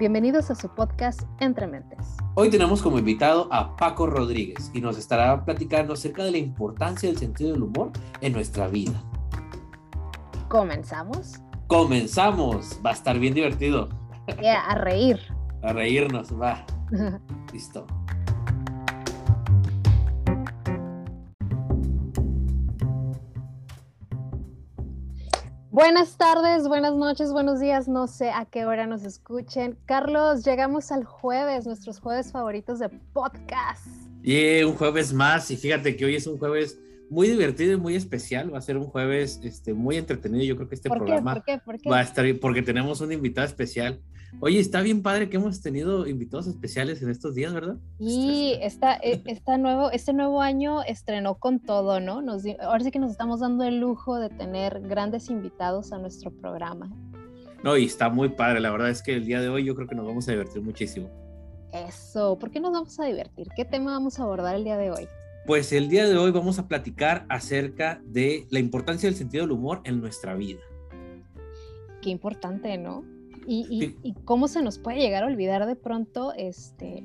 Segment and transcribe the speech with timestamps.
[0.00, 2.16] Bienvenidos a su podcast Entre Mentes.
[2.34, 7.06] Hoy tenemos como invitado a Paco Rodríguez y nos estará platicando acerca de la importancia
[7.06, 7.90] del sentido del humor
[8.22, 8.98] en nuestra vida.
[10.48, 11.34] ¿Comenzamos?
[11.66, 12.80] Comenzamos.
[12.84, 13.90] Va a estar bien divertido.
[14.40, 15.20] Yeah, a reír.
[15.62, 16.64] A reírnos, va.
[17.52, 17.86] Listo.
[25.80, 29.78] Buenas tardes, buenas noches, buenos días, no sé a qué hora nos escuchen.
[29.86, 33.86] Carlos, llegamos al jueves, nuestros jueves favoritos de podcast.
[34.22, 37.96] Y un jueves más, y fíjate que hoy es un jueves muy divertido y muy
[37.96, 38.52] especial.
[38.52, 40.44] Va a ser un jueves este, muy entretenido.
[40.44, 41.58] Yo creo que este programa ¿Por qué?
[41.64, 41.88] ¿Por qué?
[41.88, 44.02] va a estar porque tenemos un invitado especial.
[44.38, 47.76] Oye, está bien padre que hemos tenido invitados especiales en estos días, ¿verdad?
[47.98, 52.22] Y esta, e, esta nuevo, este nuevo año estrenó con todo, ¿no?
[52.22, 56.30] Nos, ahora sí que nos estamos dando el lujo de tener grandes invitados a nuestro
[56.30, 56.90] programa.
[57.62, 58.60] No, y está muy padre.
[58.60, 60.62] La verdad es que el día de hoy yo creo que nos vamos a divertir
[60.62, 61.10] muchísimo.
[61.72, 63.48] Eso, ¿por qué nos vamos a divertir?
[63.54, 65.06] ¿Qué tema vamos a abordar el día de hoy?
[65.46, 69.52] Pues el día de hoy vamos a platicar acerca de la importancia del sentido del
[69.52, 70.60] humor en nuestra vida.
[72.00, 73.04] Qué importante, ¿no?
[73.46, 77.02] Y, y, y, cómo se nos puede llegar a olvidar de pronto este,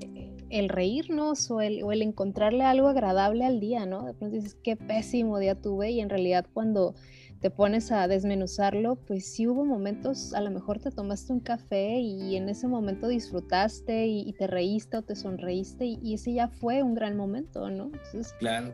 [0.50, 4.06] el reírnos o el, o el, encontrarle algo agradable al día, ¿no?
[4.06, 6.94] De pronto dices, qué pésimo día tuve y en realidad cuando
[7.40, 12.00] te pones a desmenuzarlo, pues sí hubo momentos, a lo mejor te tomaste un café
[12.00, 16.34] y en ese momento disfrutaste y, y te reíste o te sonreíste y, y, ese
[16.34, 17.86] ya fue un gran momento, ¿no?
[17.86, 18.74] Entonces, claro.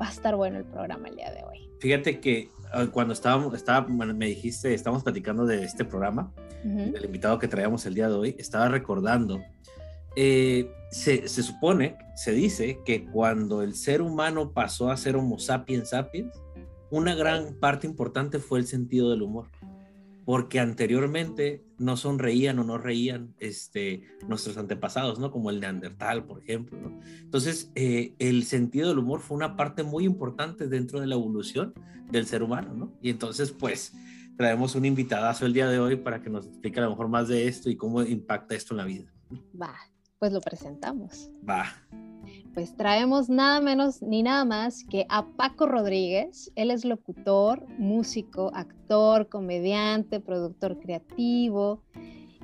[0.00, 1.68] Va a estar bueno el programa el día de hoy.
[1.80, 6.32] Fíjate que ah, cuando estábamos, estaba, bueno, me dijiste, estábamos platicando de este programa,
[6.64, 6.92] uh -huh.
[6.92, 9.40] del invitado que traíamos el día de hoy, estaba recordando,
[10.16, 15.38] eh, se, se supone, se dice que cuando el ser humano pasó a ser Homo
[15.38, 16.32] sapiens sapiens,
[16.90, 19.46] una gran parte importante fue el sentido del humor,
[20.28, 25.30] porque anteriormente no sonreían o no reían este, nuestros antepasados, ¿no?
[25.30, 27.00] Como el neandertal, por ejemplo, ¿no?
[27.22, 31.72] Entonces, eh, el sentido del humor fue una parte muy importante dentro de la evolución
[32.10, 32.92] del ser humano, ¿no?
[33.00, 33.94] Y entonces, pues,
[34.36, 37.28] traemos un invitadazo el día de hoy para que nos explique a lo mejor más
[37.28, 39.10] de esto y cómo impacta esto en la vida.
[39.58, 39.74] Va,
[40.18, 41.30] pues lo presentamos.
[41.48, 41.72] Va
[42.54, 46.50] pues traemos nada menos ni nada más que a Paco Rodríguez.
[46.56, 51.82] Él es locutor, músico, actor, comediante, productor creativo,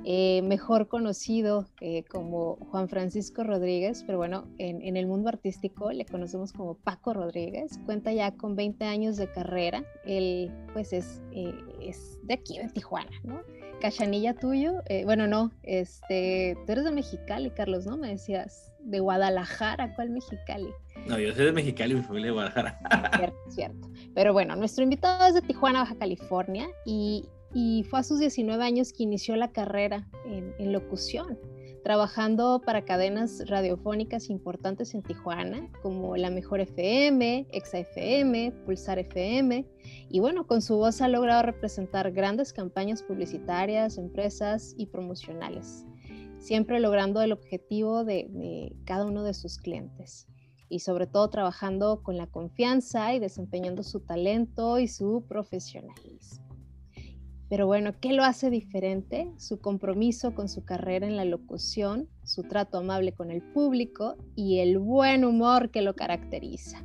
[0.07, 6.05] eh, mejor conocido eh, como Juan Francisco Rodríguez, pero bueno, en, el mundo artístico le
[6.05, 7.79] conocemos como Paco Rodríguez.
[7.87, 9.83] Cuenta ya con 20 años de carrera.
[10.05, 13.41] Él pues es, eh, es de aquí, de Tijuana, ¿no?
[13.81, 17.99] Cachanilla tuyo, bueno, no, este, tú eres de Mexicali, Carlos, ¿no?
[17.99, 20.69] Me decías, de Guadalajara, ¿cuál Mexicali?
[21.07, 22.79] No, yo soy de Mexicali, mi familia de Guadalajara.
[23.17, 23.91] Cierto, cierto.
[24.15, 28.63] Pero bueno, nuestro invitado es de Tijuana, Baja California, y, y fue a sus 19
[28.63, 31.39] años que inició la carrera en, en locución
[31.85, 39.67] trabajando para cadenas radiofónicas importantes en Tijuana, como La Mejor FM, Exa FM, Pulsar FM,
[40.09, 45.85] y bueno, con su voz ha logrado representar grandes campañas publicitarias, empresas y promocionales,
[46.45, 50.29] siempre logrando el objetivo de, de cada uno de sus clientes
[50.69, 56.45] y sobre todo trabajando con la confianza y desempeñando su talento y su profesionalismo.
[57.49, 59.33] Pero bueno, ¿qué lo hace diferente?
[59.39, 64.59] Su compromiso con su carrera en la locución, su trato amable con el público y
[64.59, 66.85] el buen humor que lo caracteriza.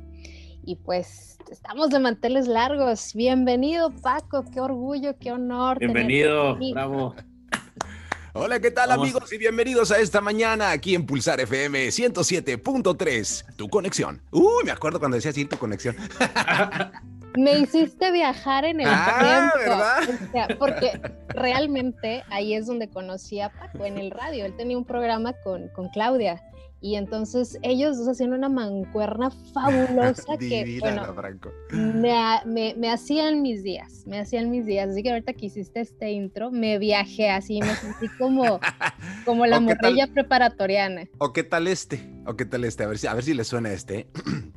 [0.64, 3.12] Y pues estamos de manteles largos.
[3.14, 5.78] Bienvenido Paco, qué orgullo, qué honor.
[5.78, 7.14] Bienvenido, bravo.
[8.32, 9.08] Hola, ¿qué tal Vamos.
[9.08, 9.32] amigos?
[9.32, 14.22] Y bienvenidos a esta mañana aquí en Pulsar FM 107.3, tu conexión.
[14.30, 15.96] Uy, me acuerdo cuando decías ir tu conexión.
[17.36, 19.58] me hiciste viajar en el ah, tiempo.
[19.58, 20.26] ¿verdad?
[20.28, 24.44] O sea, porque realmente ahí es donde conocí a Paco en el radio.
[24.44, 26.40] Él tenía un programa con, con Claudia.
[26.82, 31.14] Y entonces ellos dos hacían una mancuerna fabulosa que, bueno,
[31.72, 32.14] me,
[32.46, 34.90] me, me, hacían mis días, me hacían mis días.
[34.90, 38.60] Así que ahorita que hiciste este intro, me viajé así, me sentí como,
[39.26, 41.04] como la morrilla preparatoriana.
[41.18, 42.00] ¿O qué tal este?
[42.26, 42.84] ¿O qué tal este?
[42.84, 44.08] A ver si, a ver si le suena este.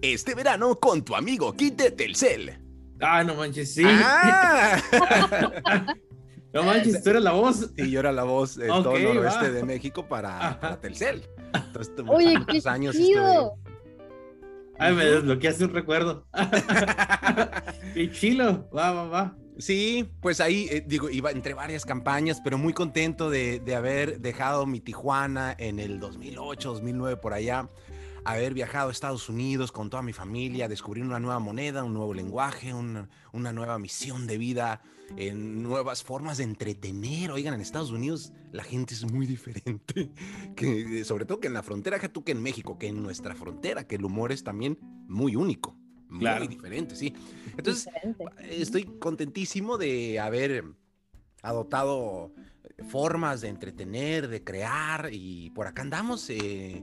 [0.00, 2.56] Este verano con tu amigo Kite Telcel.
[3.00, 3.82] Ah, no manches, sí.
[3.84, 4.80] Ah.
[6.52, 7.70] no manches, tú eres la voz.
[7.76, 9.50] Y yo era la voz de okay, todo el noroeste va.
[9.50, 11.24] de México para, para Telcel.
[11.54, 13.54] Entonces, Oye, qué años chido.
[14.78, 16.26] Ay, me desbloqueaste un recuerdo.
[17.94, 18.68] qué chilo.
[18.70, 19.36] Va, va, va.
[19.58, 24.20] Sí, pues ahí, eh, digo, iba entre varias campañas, pero muy contento de, de haber
[24.20, 27.68] dejado mi Tijuana en el 2008, 2009, por allá
[28.24, 32.14] haber viajado a Estados Unidos con toda mi familia, descubrir una nueva moneda, un nuevo
[32.14, 33.08] lenguaje, una,
[33.52, 34.82] nueva misión de vida,
[35.16, 37.30] en nuevas formas de entretener.
[37.30, 40.10] Oigan, en Estados Unidos la gente es muy diferente,
[40.56, 43.34] que, sobre todo que en la frontera, que tú que en México, que en nuestra
[43.34, 45.76] frontera, que el humor es también muy único.
[46.10, 47.12] Muy diferente, sí.
[47.58, 47.86] Entonces,
[48.40, 50.64] estoy contentísimo de haber
[51.42, 52.32] adoptado
[52.88, 56.30] formas de entretener, de crear y por acá andamos.
[56.30, 56.82] Eh,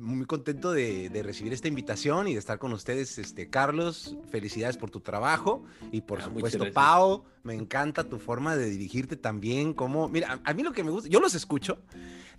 [0.00, 4.16] muy contento de, recibir esta invitación y de estar con ustedes, este Carlos.
[4.30, 7.24] Felicidades por tu trabajo y por ah, supuesto Pau.
[7.42, 9.74] Me encanta tu forma de dirigirte también.
[9.74, 11.78] Como, mira, a, mí lo que me gusta, yo los escucho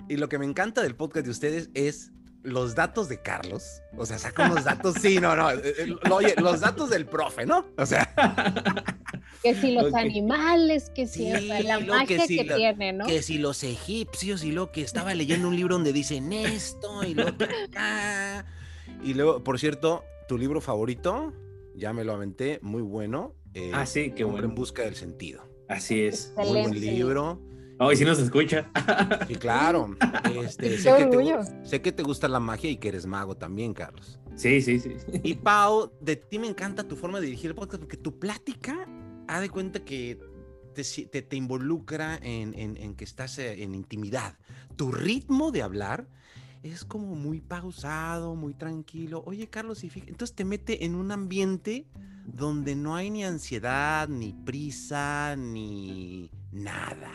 [0.09, 2.11] y lo que me encanta del podcast de ustedes es
[2.43, 3.81] los datos de Carlos.
[3.97, 5.51] O sea, saca unos datos, sí, no, no.
[5.51, 7.65] Eh, eh, oye, los datos del profe, ¿no?
[7.77, 8.13] O sea.
[9.43, 13.07] Que si los animales, que si la magia que, tiene, ¿no?
[13.07, 17.15] Que si los egipcios y lo que estaba leyendo un libro donde dicen esto y
[17.15, 17.25] lo
[19.03, 21.33] Y luego, por cierto, tu libro favorito,
[21.75, 23.33] ya me lo aventé, muy bueno.
[23.53, 24.47] Eh, ah, sí, qué bueno.
[24.47, 25.43] En busca del sentido.
[25.67, 26.33] Así es.
[26.37, 27.41] Muy buen libro.
[27.83, 28.69] Oh, y si nos escucha.
[29.27, 29.95] Sí, claro.
[30.45, 33.73] Este, sé, que te, sé, que te, gusta la magia y que eres mago también,
[33.73, 34.19] Carlos.
[34.35, 34.97] Sí, sí, sí.
[35.23, 38.87] Y Pau, de ti me encanta tu forma de dirigir el podcast porque tu plática
[39.27, 40.19] ha de cuenta que
[40.75, 44.37] te, te, involucra en, en, que estás eh, en intimidad.
[44.75, 46.07] Tu ritmo de hablar
[46.61, 49.23] es como muy pausado, muy tranquilo.
[49.25, 51.87] Oye, Carlos, y entonces te mete en un ambiente
[52.25, 57.11] donde no hay ni ansiedad, ni prisa, ni nada.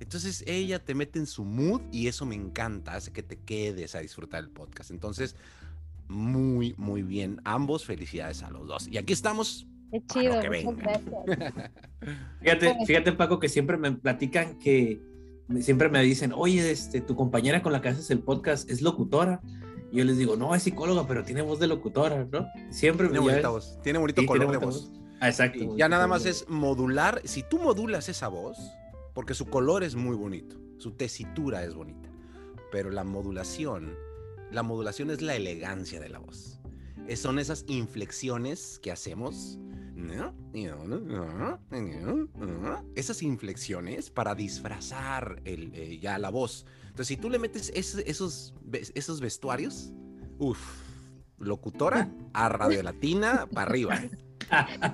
[0.00, 3.94] Entonces ella te mete en su mood y eso me encanta, hace que te quedes
[3.94, 4.90] a disfrutar el podcast.
[4.90, 5.36] Entonces,
[6.08, 7.40] muy, muy bien.
[7.44, 8.88] Ambos, felicidades a los dos.
[8.88, 10.40] Y aquí estamos Qué chido,
[12.40, 15.02] fíjate, fíjate, Paco, que siempre me platican que
[15.60, 19.42] siempre me dicen, oye, este, tu compañera con la que haces el podcast es locutora.
[19.90, 22.48] Y yo les digo, no, es psicóloga, pero tiene voz de locutora, ¿no?
[22.70, 24.90] Siempre tiene bonita voz, tiene bonito color de voz.
[25.20, 25.76] Ah, exacto.
[25.76, 27.20] ya nada más es modular.
[27.24, 28.58] Si tú modulas esa voz,
[29.14, 32.10] porque su color es muy bonito, su tesitura es bonita,
[32.70, 33.94] pero la modulación,
[34.50, 36.60] la modulación es la elegancia de la voz.
[37.16, 39.58] son esas inflexiones que hacemos
[42.94, 46.66] esas inflexiones para disfrazar el, eh, ya la voz.
[46.84, 48.54] Entonces, si tú le metes esos,
[48.94, 49.92] esos, vestuarios,
[50.38, 50.60] uff,
[51.38, 54.00] locutora a Radio Latina para arriba.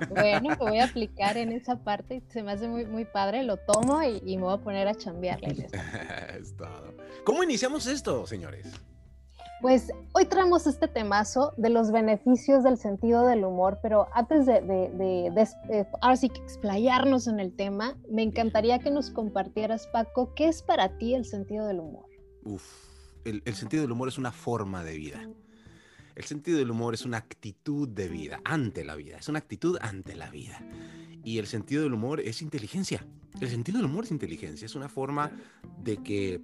[0.09, 3.57] Bueno, lo voy a aplicar en esa parte, se me hace muy, muy padre, lo
[3.57, 5.67] tomo y, y me voy a poner a chambearle.
[6.39, 6.93] es todo.
[7.23, 8.67] ¿Cómo iniciamos esto, señores?
[9.61, 14.61] Pues hoy traemos este temazo de los beneficios del sentido del humor, pero antes de,
[14.61, 15.47] de,
[16.01, 20.63] ahora sí que explayarnos en el tema, me encantaría que nos compartieras, Paco, ¿qué es
[20.63, 22.05] para ti el sentido del humor?
[22.45, 22.63] Uf,
[23.25, 25.29] el, el sentido del humor es una forma de vida.
[26.19, 29.77] El sentido del humor es una actitud de vida, ante la vida, es una actitud
[29.79, 30.61] ante la vida.
[31.23, 33.07] Y el sentido del humor es inteligencia.
[33.39, 35.31] El sentido del humor es inteligencia, es una forma
[35.81, 36.41] de que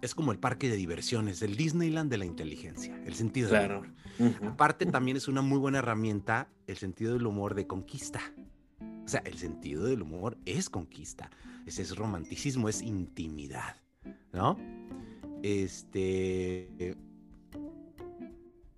[0.00, 3.88] es como el parque de diversiones, el Disneyland de la inteligencia, el sentido del humor.
[4.46, 8.22] Aparte, también es una muy buena herramienta el sentido del humor de conquista.
[9.04, 11.28] O sea, el sentido del humor es conquista.
[11.66, 13.76] Ese es romanticismo, es intimidad,
[14.32, 14.56] ¿no?
[15.42, 16.96] Este.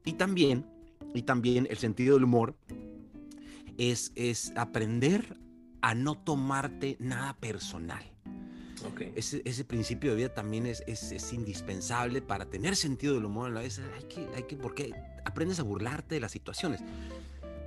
[0.04, 0.66] Y también,
[1.14, 2.56] y también el sentido del humor
[3.78, 5.38] es, es aprender
[5.80, 8.12] a no tomarte nada personal.
[9.14, 13.56] Ese, principio de vida también es, es, indispensable para tener sentido del humor.
[13.56, 13.68] Hay
[14.08, 14.92] que, hay que, porque
[15.24, 16.80] aprendes a burlarte de las situaciones.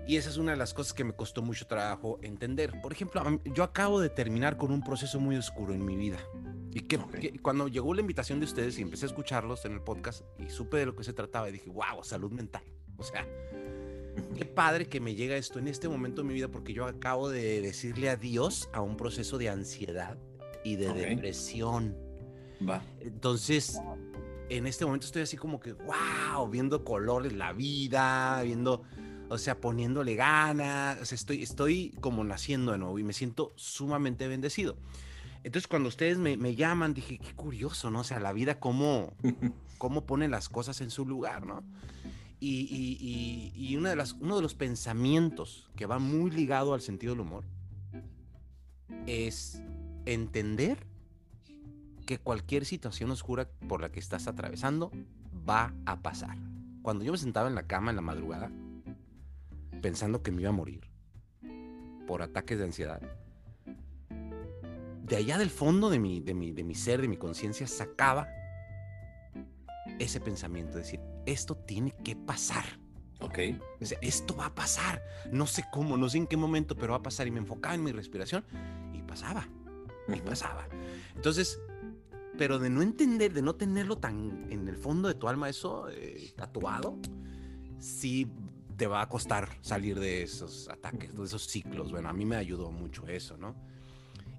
[0.07, 2.79] Y esa es una de las cosas que me costó mucho trabajo entender.
[2.81, 6.19] Por ejemplo, yo acabo de terminar con un proceso muy oscuro en mi vida.
[6.71, 6.99] Y que,
[7.41, 10.77] cuando llegó la invitación de ustedes y empecé a escucharlos en el podcast y supe
[10.77, 12.63] de lo que se trataba, y dije, wow, salud mental.
[12.97, 13.25] O sea,
[14.35, 17.29] qué padre que me llega esto en este momento de mi vida porque yo acabo
[17.29, 20.17] de decirle adiós a un proceso de ansiedad
[20.63, 21.97] y de depresión.
[22.67, 22.83] Va.
[22.99, 23.79] Entonces,
[24.49, 28.83] en este momento estoy así como que, wow, viendo colores la vida, viendo,
[29.29, 34.77] o sea, poniéndole ganas, estoy, estoy como naciendo de nuevo y me siento sumamente bendecido.
[35.43, 37.99] Entonces, cuando ustedes me, me llaman, dije, qué curioso, ¿no?
[37.99, 39.13] O sea, la vida, cómo,
[39.77, 41.63] cómo pone las cosas en su lugar, ¿no?
[42.39, 46.73] Y, y, y, y una de las, uno de los pensamientos que va muy ligado
[46.73, 47.43] al sentido del humor
[49.07, 49.61] es
[50.05, 50.85] entender
[52.05, 54.91] que cualquier situación oscura por la que estás atravesando
[55.47, 56.37] va a pasar.
[56.81, 58.51] Cuando yo me sentaba en la cama en la madrugada,
[59.85, 60.89] pensando que me iba a morir
[62.07, 62.99] por ataques de ansiedad,
[65.03, 68.27] de allá del fondo de mi, de mi, de mi ser, de mi conciencia, sacaba
[69.99, 72.65] ese pensamiento, decir, esto tiene que pasar.
[73.19, 73.37] Ok.
[74.01, 75.03] Esto va a pasar.
[75.31, 77.27] No sé cómo, no sé en qué momento, pero va a pasar.
[77.27, 78.43] Y me enfocaba en mi respiración
[78.91, 79.47] y pasaba.
[80.07, 80.67] Y pasaba.
[81.15, 81.59] Entonces,
[82.39, 85.89] pero de no entender, de no tenerlo tan en el fondo de tu alma eso
[85.91, 86.97] eh, tatuado,
[87.77, 88.27] sí
[88.75, 91.91] te va a costar salir de esos ataques, de esos ciclos.
[91.91, 93.55] Bueno, a mí me ayudó mucho eso, ¿no?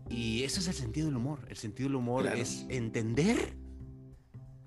[0.09, 1.41] Y ese es el sentido del humor.
[1.49, 3.57] El sentido del humor es entender.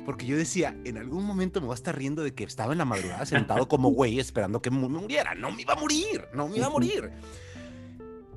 [0.06, 2.80] Porque yo decía, en algún momento me voy a estar riendo de que estaba en
[2.80, 5.36] la madrugada sentado como güey esperando que me muriera.
[5.36, 7.12] No me iba a morir, no me iba a morir.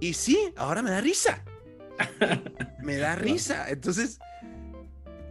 [0.01, 1.45] Y sí, ahora me da risa.
[2.83, 3.71] me da risa.
[3.71, 4.19] Entonces,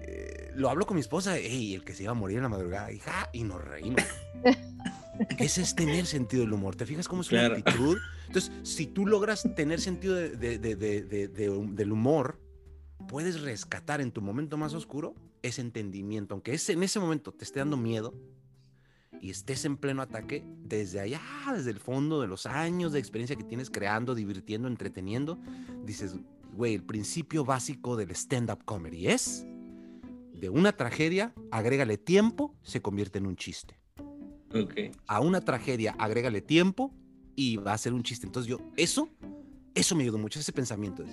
[0.02, 2.50] eh, lo hablo con mi esposa, hey, el que se iba a morir en la
[2.50, 4.04] madrugada, hija, y nos reímos.
[5.38, 6.76] Ese es tener sentido del humor.
[6.76, 7.98] ¿Te fijas cómo es una actitud?
[8.28, 12.40] Entonces, si tú logras tener sentido del humor,
[13.08, 16.34] puedes rescatar en tu momento más oscuro ese entendimiento.
[16.34, 18.14] Aunque ese, en ese momento te esté dando miedo
[19.22, 21.22] y estés en pleno ataque, desde allá,
[21.54, 25.40] desde el fondo de los años de experiencia que tienes creando, divirtiendo, entreteniendo,
[25.84, 26.16] dices,
[26.54, 29.46] güey, el principio básico del stand-up comedy es
[30.34, 33.81] de una tragedia, agrégale tiempo, se convierte en un chiste.
[35.08, 36.94] A una tragedia, agrégale tiempo
[37.36, 38.26] y va a ser un chiste.
[38.26, 39.10] Entonces yo, eso,
[39.76, 41.04] eso me ayudó mucho, ese pensamiento.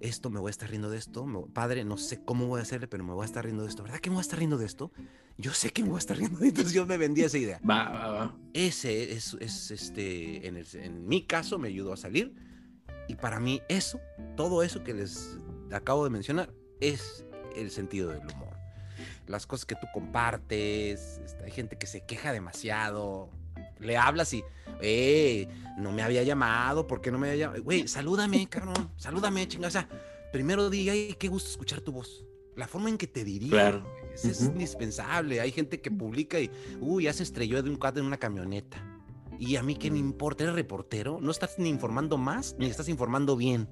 [0.00, 1.26] esto, me voy a estar riendo de esto.
[1.52, 3.82] padre, no sé cómo voy a hacerle, pero me voy a estar riendo de esto.
[3.82, 4.92] ¿Verdad que me voy a estar riendo de esto?
[5.36, 6.60] Yo sé que me voy a estar riendo de esto.
[6.60, 7.60] Entonces yo me vendí esa idea.
[7.68, 8.38] Va, va, va.
[8.52, 12.34] Ese es, es este, en, en mi caso me ayudó a salir.
[13.08, 14.00] Y para mí eso,
[14.36, 15.36] todo eso que les
[15.72, 18.59] acabo de mencionar, es el sentido del humor
[19.30, 23.30] las cosas que tú compartes, este, hay gente que se queja demasiado,
[23.78, 24.42] le hablas y,
[24.80, 27.62] eh, no me había llamado, ¿por qué no me había llamado?
[27.62, 29.68] Güey, salúdame, cabrón, salúdame, chingada.
[29.68, 29.88] O sea,
[30.32, 32.24] primero diga, ay, qué gusto escuchar tu voz.
[32.56, 33.84] La forma en que te dirige claro.
[34.12, 35.40] es, indispensable.
[35.40, 38.84] Hay gente que publica y, uy, ya se estrelló de un cuadro en una camioneta.
[39.38, 42.88] Y a mí qué me importa, eres reportero, no estás ni informando más, ni estás
[42.88, 43.68] informando bien.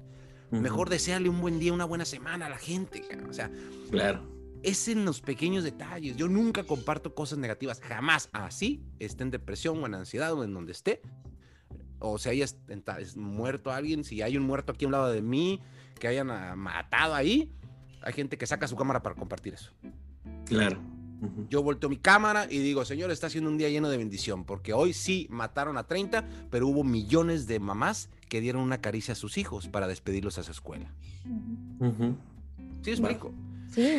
[0.49, 3.03] Mejor desearle un buen día, una buena semana a la gente.
[3.29, 3.51] O sea,
[3.91, 6.17] claro es en los pequeños detalles.
[6.17, 8.29] Yo nunca comparto cosas negativas, jamás.
[8.31, 11.01] Así, esté en depresión o en ansiedad o en donde esté.
[11.99, 12.45] O se haya
[13.15, 15.61] muerto alguien, si hay un muerto aquí a un lado de mí,
[15.99, 17.53] que hayan ah, matado ahí,
[18.01, 19.71] hay gente que saca su cámara para compartir eso.
[20.45, 20.79] Claro.
[21.49, 24.71] Yo volteo mi cámara y digo, Señor, está siendo un día lleno de bendición, porque
[24.71, 29.15] hoy sí mataron a 30, pero hubo millones de mamás que dieron una caricia a
[29.15, 30.93] sus hijos para despedirlos a su escuela.
[32.81, 33.33] ¿Sí explico?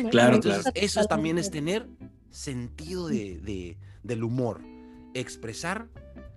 [0.09, 0.39] Claro,
[0.75, 1.87] eso también es tener
[2.29, 4.61] sentido de, del humor,
[5.13, 5.87] expresar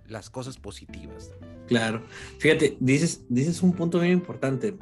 [0.07, 1.31] las cosas positivas.
[1.67, 2.03] Claro,
[2.39, 4.77] fíjate, dices, dices un punto muy importante.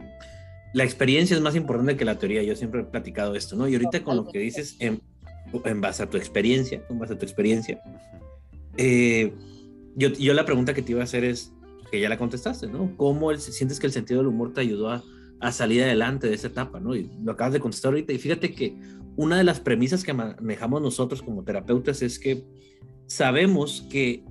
[0.74, 2.44] La experiencia es más importante que la teoría.
[2.44, 3.68] Yo siempre he platicado esto, ¿no?
[3.68, 5.02] Y ahorita con lo que dices en,
[5.66, 7.80] en base a tu experiencia, en base a tu experiencia,
[8.76, 9.34] eh,
[9.96, 11.52] yo, yo la pregunta que te iba a hacer es,
[11.92, 12.98] que ya la contestaste, ¿no?
[12.98, 15.04] ¿Cómo sientes que el sentido del humor te ayudó a,
[15.44, 16.96] a salir adelante de esa etapa, ¿no?
[16.96, 18.14] Y lo acabas de contestar ahorita.
[18.14, 18.80] Y fíjate que
[19.18, 22.46] una de las premisas que manejamos nosotros como terapeutas es que
[23.08, 24.24] sabemos que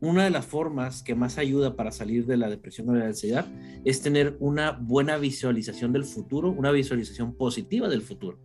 [0.00, 3.06] una de las formas que más ayuda para salir de la depresión o de la
[3.06, 3.46] ansiedad
[3.84, 8.38] es tener una buena visualización del futuro, una visualización positiva del futuro.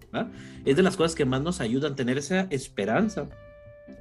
[0.66, 3.30] Es de las cosas que más nos ayudan a tener esa esperanza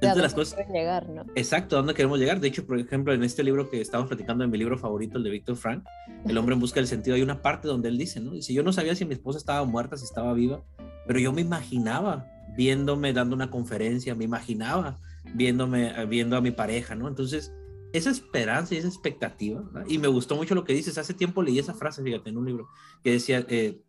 [0.01, 0.59] de, las cosas.
[0.67, 1.25] llegar, ¿no?
[1.35, 2.39] Exacto, ¿a dónde queremos llegar?
[2.39, 5.23] De hecho, por ejemplo, en este libro que estamos platicando, en mi libro favorito, el
[5.23, 5.83] de Víctor Frank,
[6.25, 8.31] El hombre en busca del sentido, hay una parte donde él dice, ¿no?
[8.31, 10.63] Dice, yo no sabía si mi esposa estaba muerta, si estaba viva,
[11.07, 14.99] pero yo me imaginaba viéndome dando una conferencia, me imaginaba
[15.33, 17.07] viéndome, viendo a mi pareja, ¿no?
[17.07, 17.53] Entonces,
[17.93, 21.57] esa esperanza y esa expectativa, y me gustó mucho lo que dices, hace tiempo leí
[21.59, 22.69] esa frase, fíjate, en un libro,
[23.03, 23.81] que decía, eh,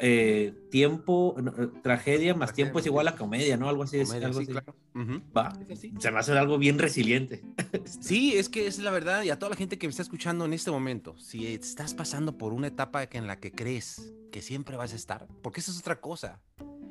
[0.00, 3.68] eh, tiempo, eh, tragedia más tiempo es igual a comedia, ¿no?
[3.68, 4.00] Algo así.
[4.00, 5.92] algo así.
[5.98, 7.42] Se me hace algo bien resiliente.
[8.00, 10.44] sí, es que es la verdad, y a toda la gente que me está escuchando
[10.44, 14.76] en este momento, si estás pasando por una etapa en la que crees que siempre
[14.76, 16.40] vas a estar, porque esa es otra cosa.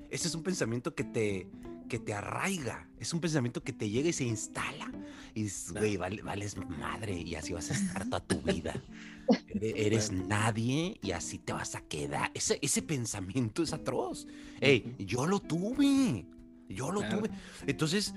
[0.09, 1.47] Ese es un pensamiento que te,
[1.89, 4.91] que te arraiga, es un pensamiento que te llega y se instala
[5.33, 8.73] y dices, güey, vales madre y así vas a estar toda tu vida.
[9.61, 12.31] Eres, nadie y así te vas a quedar.
[12.33, 14.27] Ese, ese pensamiento es atroz.
[14.59, 16.25] Hey, yo lo tuve.
[16.69, 17.29] Yo lo tuve.
[17.67, 18.13] Entonces,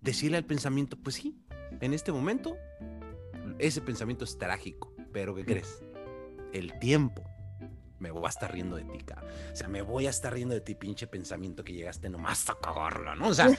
[0.00, 1.36] decirle al pensamiento, pues sí,
[1.80, 2.56] en este momento,
[3.58, 4.92] ese pensamiento es trágico.
[5.12, 5.82] Pero ¿qué crees?
[6.52, 7.22] El tiempo
[8.04, 8.98] me voy a estar riendo de ti,
[9.52, 12.58] O sea, me voy a estar riendo de ti, pinche pensamiento que llegaste nomás a
[12.60, 13.28] cagarla, ¿no?
[13.28, 13.46] O sea,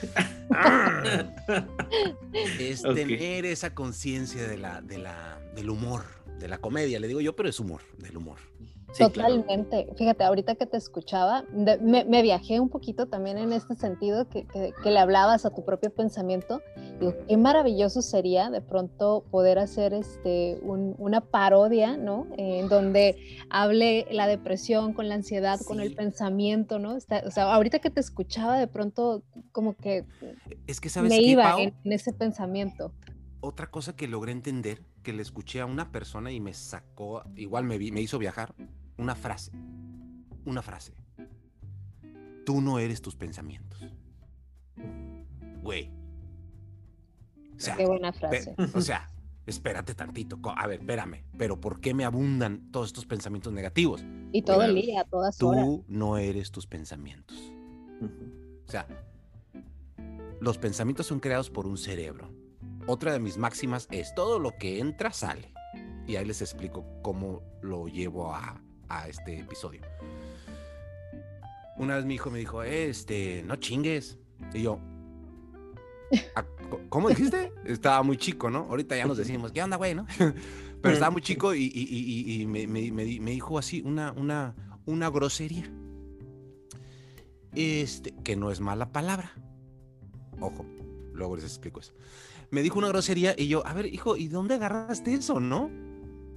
[2.32, 6.04] es tener esa conciencia de la, de la, del humor,
[6.38, 8.38] de la comedia, le digo yo, pero es humor, del humor.
[8.98, 9.88] Totalmente.
[9.96, 14.46] Fíjate, ahorita que te escuchaba, me, viajé un poquito también en este sentido, que,
[14.84, 16.62] le hablabas a tu propio pensamiento.
[16.98, 22.26] Digo, qué maravilloso sería de pronto poder hacer este, una parodia, ¿no?
[22.36, 23.16] en donde
[23.50, 26.96] hable la depresión con la ansiedad, con el pensamiento, ¿no?
[26.96, 30.04] o sea, ahorita que te escuchaba, de pronto como que,
[30.66, 32.92] es que ¿sabes me iba en ese pensamiento.
[33.40, 37.62] Otra cosa que logré entender, que le escuché a una persona y me sacó, igual
[37.62, 38.56] me, me hizo viajar,
[38.98, 39.52] una frase.
[40.44, 40.94] Una frase.
[42.44, 43.86] Tú no eres tus pensamientos.
[45.62, 45.92] Güey.
[47.76, 48.56] Qué buena frase.
[48.74, 49.08] O sea,
[49.46, 50.40] espérate tantito.
[50.56, 51.22] A ver, espérame.
[51.38, 54.04] Pero ¿por qué me abundan todos estos pensamientos negativos?
[54.32, 55.64] Y todo el día, todas tú horas.
[55.64, 57.52] Tú no eres tus pensamientos.
[58.66, 58.88] O sea,
[60.40, 62.28] los pensamientos son creados por un cerebro.
[62.86, 65.52] Otra de mis máximas es todo lo que entra sale.
[66.06, 69.82] Y ahí les explico cómo lo llevo a, a este episodio.
[71.76, 74.18] Una vez mi hijo me dijo, este, no chingues.
[74.54, 74.78] Y yo,
[76.34, 76.44] ah,
[76.88, 77.52] ¿cómo dijiste?
[77.64, 78.60] Estaba muy chico, ¿no?
[78.70, 80.06] Ahorita ya nos decimos, ¿qué onda, güey, no?
[80.82, 85.70] Pero estaba muy chico y, me, dijo así una, una, una grosería.
[87.54, 89.32] Este, que no es mala palabra.
[90.38, 90.64] Ojo,
[91.12, 91.92] luego les explico eso.
[92.56, 95.70] Me dijo una grosería y yo, a ver, hijo, ¿y dónde agarraste eso, no?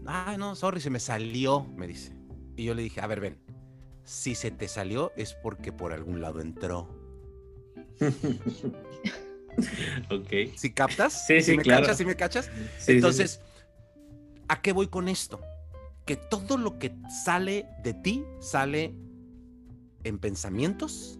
[0.05, 2.13] Ay, no, sorry, se me salió, me dice.
[2.57, 3.38] Y yo le dije, a ver, ven,
[4.03, 6.89] si se te salió es porque por algún lado entró.
[10.11, 10.57] ok.
[10.57, 11.25] ¿Si captas?
[11.25, 11.83] Sí, sí, me claro.
[11.83, 11.97] cachas?
[11.97, 12.51] ¿Sí me cachas?
[12.88, 13.39] Entonces,
[14.49, 15.39] ¿a qué voy con esto?
[16.05, 18.93] Que todo lo que sale de ti sale
[20.03, 21.17] en pensamientos,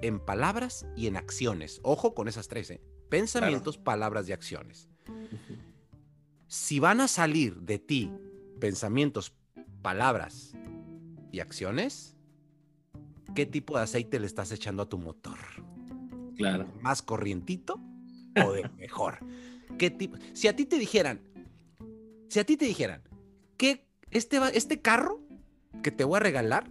[0.00, 1.80] en palabras y en acciones.
[1.82, 2.80] Ojo con esas tres, ¿eh?
[3.08, 4.88] Pensamientos, palabras y acciones.
[6.46, 8.12] Si van a salir de ti
[8.60, 9.34] pensamientos,
[9.82, 10.54] palabras
[11.32, 12.16] y acciones,
[13.34, 15.38] ¿qué tipo de aceite le estás echando a tu motor?
[16.36, 16.66] Claro.
[16.80, 17.80] ¿Más corrientito
[18.44, 19.18] o de mejor?
[19.78, 20.16] ¿Qué tipo?
[20.32, 21.20] Si a ti te dijeran,
[22.28, 23.02] si a ti te dijeran
[23.56, 25.20] que este, este carro
[25.82, 26.68] que te voy a regalar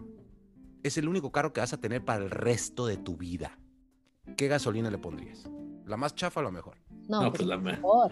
[0.83, 3.57] es el único carro que vas a tener para el resto de tu vida,
[4.35, 5.49] ¿qué gasolina le pondrías?
[5.87, 6.75] ¿La más chafa o la mejor?
[7.07, 8.11] No, pues, pues la mejor.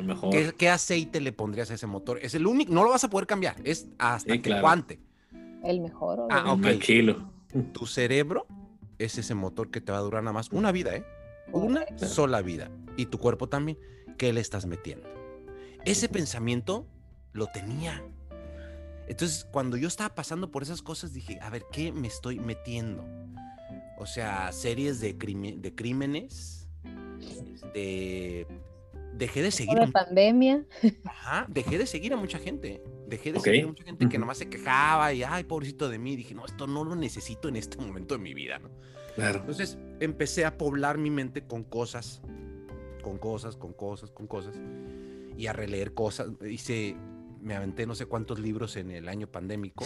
[0.58, 2.20] ¿Qué, aceite le pondrías a ese motor?
[2.22, 5.00] Es el único, no lo vas a poder cambiar, es hasta que aguante.
[5.64, 6.28] El mejor.
[6.30, 6.80] Ah, ok.
[6.80, 7.32] Chilo.
[7.74, 8.48] Tu cerebro
[8.98, 11.06] es ese motor que te va a durar nada más una vida, ¿eh?
[11.52, 12.72] Una sola vida.
[12.96, 13.78] Y tu cuerpo también.
[14.18, 15.10] ¿Qué le estás metiendo?
[15.84, 16.88] Ese pensamiento
[17.34, 18.02] lo tenía.
[19.08, 23.06] Entonces, cuando yo estaba pasando por esas cosas, dije, a ver, ¿qué me estoy metiendo?
[23.98, 26.65] O sea, series de, de crímenes,
[27.22, 28.48] este,
[29.14, 29.78] dejé de seguir.
[29.78, 30.66] La pandemia.
[31.06, 32.84] Ajá, dejé de seguir a mucha gente.
[33.08, 36.16] Dejé de seguir a mucha gente que nomás se quejaba y, ay, pobrecito de mí.
[36.16, 38.70] Dije, no, esto no lo necesito en este momento de mi vida, ¿no?
[39.16, 39.40] Claro.
[39.40, 42.22] Entonces empecé a poblar mi mente con cosas,
[43.02, 44.56] con cosas, con cosas, con cosas,
[45.38, 46.30] y a releer cosas.
[46.50, 46.98] Hice,
[47.42, 49.86] me aventé no sé cuántos libros en el año pandémico.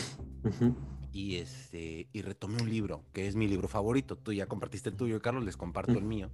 [1.12, 4.16] Y, este, y retomé un libro, que es mi libro favorito.
[4.16, 6.32] Tú ya compartiste el tuyo, Carlos, les comparto el mío.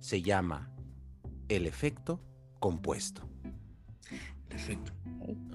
[0.00, 0.70] Se llama
[1.48, 2.20] el efecto
[2.58, 3.28] compuesto.
[4.48, 4.92] Perfecto.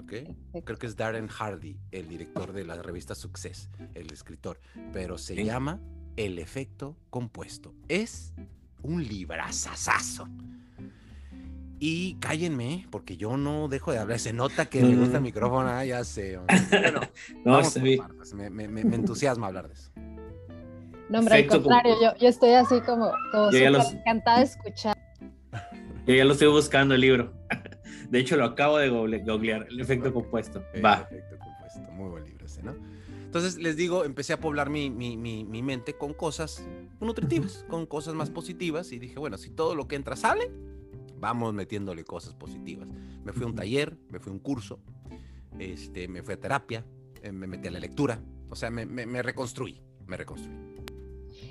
[0.04, 0.36] Okay.
[0.64, 4.60] Creo que es Darren Hardy, el director de la revista Success, el escritor,
[4.92, 5.80] pero se llama
[6.16, 7.74] El efecto compuesto.
[7.88, 8.32] Es
[8.82, 10.28] un librazazazo.
[11.78, 14.18] Y cállenme, porque yo no dejo de hablar.
[14.18, 16.38] Se nota que me gusta el micrófono, ah, ya sé.
[16.70, 17.00] Bueno,
[17.44, 17.60] no,
[18.34, 19.90] me, me, me, entusiasma hablar de eso.
[21.08, 24.96] No, hombre, al contrario, yo, yo, estoy así como, como encantada de escuchar.
[26.06, 27.32] Yo ya lo estoy buscando el libro.
[28.10, 30.62] De hecho, lo acabo de googlear, el efecto compuesto.
[30.84, 31.06] Va.
[31.10, 32.76] El efecto compuesto, muy buen libro ese, ¿no?
[33.24, 36.64] Entonces, les digo, empecé a poblar mi, mi, mi, mi mente con cosas
[37.00, 40.50] nutritivas, con cosas más positivas, y dije, bueno, si todo lo que entra sale,
[41.18, 42.88] vamos metiéndole cosas positivas.
[43.24, 44.78] Me fui a un taller, me fui a un curso,
[45.58, 46.84] este, me fui a terapia,
[47.22, 50.75] eh, me metí a la lectura, o sea, me, me, me reconstruí, me reconstruí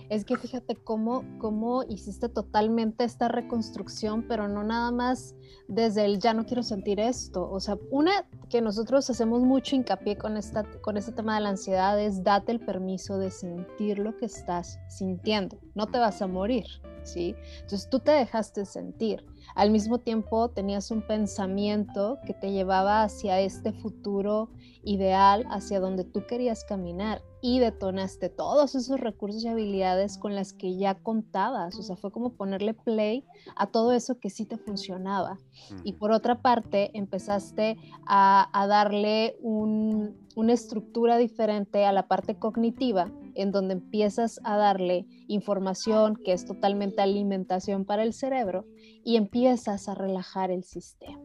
[0.09, 5.35] es que fíjate cómo, cómo hiciste totalmente esta reconstrucción, pero no nada más
[5.67, 7.49] desde el ya no quiero sentir esto.
[7.49, 11.49] O sea, una que nosotros hacemos mucho hincapié con, esta, con este tema de la
[11.49, 15.57] ansiedad es date el permiso de sentir lo que estás sintiendo.
[15.73, 16.65] No te vas a morir,
[17.03, 17.35] ¿sí?
[17.61, 19.25] Entonces tú te dejaste sentir.
[19.55, 24.49] Al mismo tiempo tenías un pensamiento que te llevaba hacia este futuro
[24.83, 30.51] ideal, hacia donde tú querías caminar y detonaste todos esos recursos y habilidades con las
[30.51, 31.77] que ya contabas.
[31.77, 33.23] O sea, fue como ponerle play
[33.55, 35.37] a todo eso que sí te funcionaba.
[35.83, 37.77] Y por otra parte, empezaste
[38.07, 44.57] a, a darle un, una estructura diferente a la parte cognitiva, en donde empiezas a
[44.57, 48.65] darle información que es totalmente alimentación para el cerebro
[49.03, 51.21] y empiezas a relajar el sistema.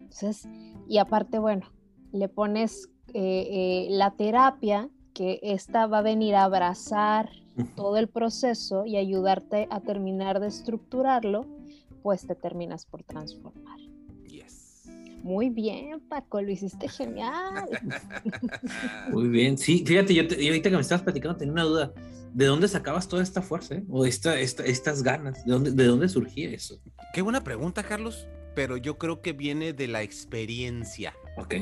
[0.00, 0.48] Entonces,
[0.86, 1.66] y aparte, bueno,
[2.12, 4.88] le pones eh, eh, la terapia,
[5.20, 7.28] que esta va a venir a abrazar
[7.76, 11.44] todo el proceso y ayudarte a terminar de estructurarlo,
[12.02, 13.78] pues te terminas por transformar.
[15.22, 17.68] Muy bien, Paco, lo hiciste genial.
[19.12, 21.92] Muy bien, sí, fíjate, yo, ahorita que me estabas platicando tenía una duda.
[22.32, 23.84] ¿De dónde sacabas toda esta fuerza eh?
[23.90, 25.44] o esta, estas ganas?
[25.44, 26.80] ¿De dónde, ¿De dónde surgía eso?
[27.12, 31.12] Qué buena pregunta, Carlos, pero yo creo que viene de la experiencia.
[31.36, 31.56] Ok.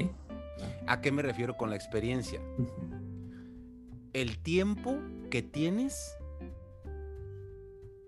[0.87, 2.41] ¿A qué me refiero con la experiencia?
[4.13, 4.99] El tiempo
[5.31, 6.17] que tienes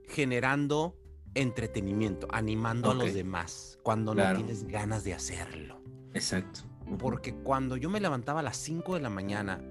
[0.08, 0.96] generando
[1.34, 5.80] entretenimiento, animando a los demás cuando no tienes ganas de hacerlo.
[6.14, 6.60] Exacto.
[6.98, 9.62] Porque cuando yo me levantaba a las 5 de la mañana,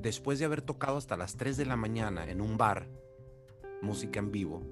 [0.00, 2.88] después de haber tocado hasta las 3 de la mañana en un bar,
[3.80, 4.62] música en vivo,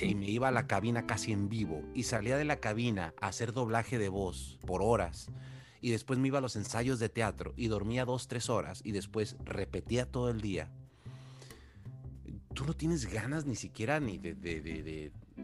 [0.00, 3.28] y me iba a la cabina casi en vivo, y salía de la cabina a
[3.28, 5.32] hacer doblaje de voz por horas,
[5.80, 8.92] y después me iba a los ensayos de teatro y dormía dos, tres horas, y
[8.92, 10.70] después repetía todo el día.
[12.54, 14.34] Tú no tienes ganas ni siquiera ni de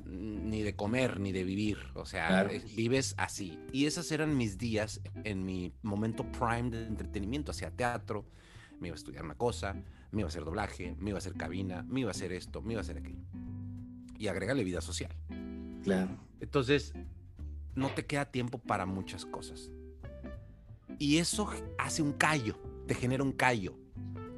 [0.07, 1.79] ni de comer, ni de vivir.
[1.95, 3.59] O sea, vives así.
[3.73, 7.53] Y esos eran mis días en mi momento prime de entretenimiento.
[7.53, 8.27] Hacía teatro,
[8.81, 9.75] me iba a estudiar una cosa,
[10.11, 12.63] me iba a hacer doblaje, me iba a hacer cabina, me iba a hacer esto,
[12.63, 13.25] me iba a hacer aquello.
[14.19, 15.15] Y agrégale vida social.
[15.83, 16.19] Claro.
[16.41, 16.95] Entonces,
[17.75, 19.71] no te queda tiempo para muchas cosas.
[20.99, 23.77] Y eso hace un callo, te genera un callo.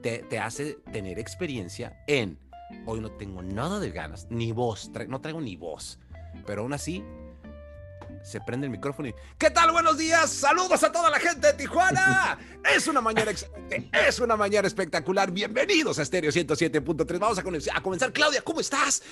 [0.03, 2.38] Te, te hace tener experiencia en
[2.85, 5.99] Hoy no tengo nada de ganas, ni voz, no traigo ni voz.
[6.47, 7.05] Pero aún así,
[8.23, 9.71] se prende el micrófono y ¿qué tal?
[9.71, 12.38] Buenos días, saludos a toda la gente de Tijuana.
[12.77, 15.31] Es una mañana excelente, es una mañana espectacular.
[15.31, 17.19] Bienvenidos a Stereo 107.3.
[17.21, 18.12] Vamos a, comenzar.
[18.12, 19.03] Claudia, ¿cómo estás?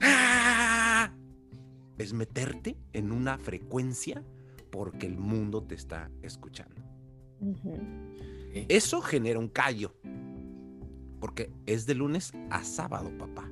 [0.00, 1.10] Ah,
[1.98, 4.22] es meterte en una frecuencia
[4.70, 6.89] porque el mundo te está escuchando.
[8.68, 9.94] Eso genera un callo.
[11.20, 13.50] Porque es de lunes a sábado, papá.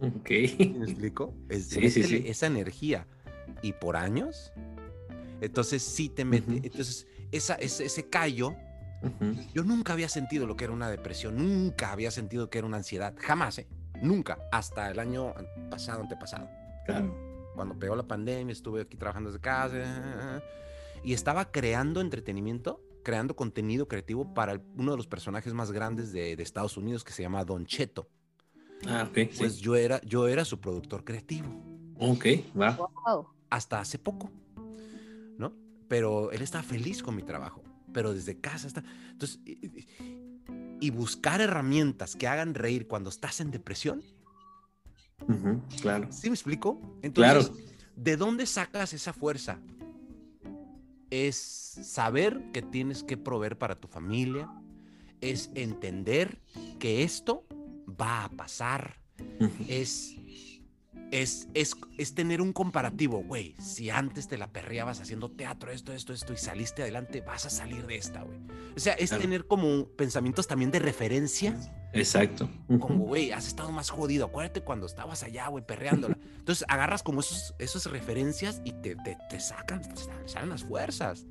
[0.00, 0.30] Ok.
[0.30, 1.34] ¿Me explico?
[1.48, 3.06] Es, sí, sí, esa energía.
[3.62, 4.52] Y por años.
[5.40, 6.56] Entonces sí te mete.
[6.62, 8.54] Entonces, esa, ese, ese callo.
[9.54, 11.36] Yo nunca había sentido lo que era una depresión.
[11.36, 13.14] Nunca había sentido que era una ansiedad.
[13.18, 13.68] Jamás, ¿eh?
[14.02, 14.38] Nunca.
[14.52, 15.34] Hasta el año
[15.70, 16.48] pasado, antepasado.
[16.86, 17.14] Claro.
[17.54, 20.42] Cuando pegó la pandemia, estuve aquí trabajando desde casa.
[21.02, 26.32] Y estaba creando entretenimiento creando contenido creativo para uno de los personajes más grandes de,
[26.40, 28.08] Estados Unidos que se llama Don Cheto.
[28.86, 29.18] Ah, ok.
[29.36, 31.48] Pues yo, era, yo era su productor creativo.
[31.98, 32.26] Ok,
[32.58, 32.78] va.
[33.50, 34.30] Hasta hace poco,
[35.36, 35.52] ¿no?
[35.88, 38.84] Pero él estaba feliz con mi trabajo, pero desde casa está.
[39.10, 39.40] Entonces,
[40.80, 44.02] y, buscar herramientas que hagan reír cuando estás en depresión.
[45.82, 46.10] claro.
[46.10, 46.80] ¿Sí me explico?
[47.02, 47.66] Entonces, claro.
[47.96, 49.60] ¿de dónde sacas esa fuerza?
[51.10, 54.48] Es saber que tienes que proveer para tu familia,
[55.20, 56.40] es entender
[56.78, 57.44] que esto
[58.00, 58.96] va a pasar,
[59.68, 60.16] es,
[61.10, 66.12] es, es, tener un comparativo, güey, si antes te la perreabas haciendo teatro, esto, esto,
[66.12, 68.38] esto, y saliste adelante, vas a salir de esta, güey.
[68.76, 71.56] O sea, es tener como pensamientos también de referencia
[71.92, 72.48] Exacto.
[72.78, 74.26] Como, güey, has estado más jodido.
[74.26, 76.16] Acuérdate cuando estabas allá, güey, perreándola.
[76.38, 81.26] Entonces agarras como esos, esas referencias y te, te, sacan, te salen las fuerzas.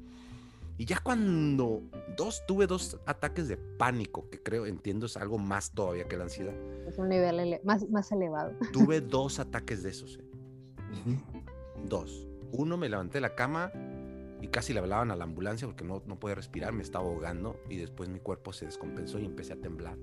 [0.80, 1.84] Y ya cuando
[2.18, 6.24] dos, tuve dos ataques de pánico, que creo, entiendo, es algo más todavía que la
[6.24, 6.56] ansiedad.
[6.88, 8.54] Es un nivel más, más elevado.
[8.74, 10.18] Tuve dos ataques de esos.
[10.18, 10.24] Eh.
[11.86, 12.28] Dos.
[12.52, 13.72] Uno me levanté de la cama
[14.42, 17.62] y casi le hablaban a la ambulancia porque no, no podía respirar, me estaba ahogando
[17.70, 19.98] y después mi cuerpo se descompensó y empecé a temblar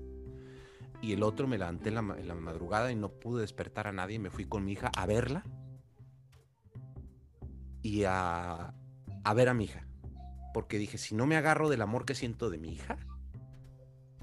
[1.01, 4.19] y el otro me levanté en la, madrugada y no pude despertar a nadie.
[4.19, 5.43] Me fui con mi hija a verla
[7.81, 8.73] y a,
[9.35, 9.86] ver a mi hija.
[10.53, 12.97] Porque dije, si no me agarro del amor que siento de mi hija,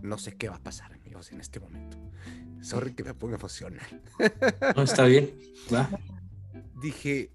[0.03, 1.99] no sé qué va a pasar, amigos, en este momento.
[2.61, 4.03] Sorry que me ponga emocional.
[4.77, 5.39] No, está bien.
[5.73, 5.89] Va.
[6.81, 7.31] Dije,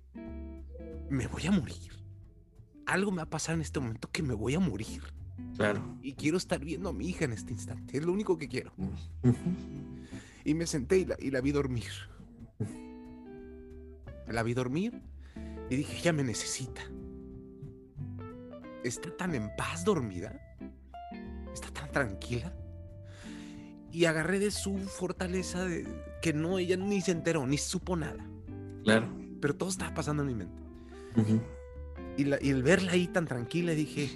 [1.09, 1.91] me voy a morir.
[2.85, 5.01] Algo me va a pasar en este momento que me voy a morir.
[5.55, 5.97] Claro.
[6.01, 7.97] Y quiero estar viendo a mi hija en este instante.
[7.97, 8.73] Es lo único que quiero.
[10.43, 11.91] Y me senté y la, vi dormir.
[14.27, 15.01] La vi dormir
[15.69, 16.81] y dije, ya me necesita.
[18.83, 20.39] Está tan en paz dormida.
[21.53, 22.53] Está tan tranquila.
[23.91, 25.87] Y agarré de su fortaleza de
[26.21, 28.25] que no, ella ni se enteró, ni supo nada.
[28.83, 29.09] Claro.
[29.41, 30.61] Pero todo estaba pasando en mi mente.
[32.17, 34.09] y, y el verla ahí tan tranquila, dije,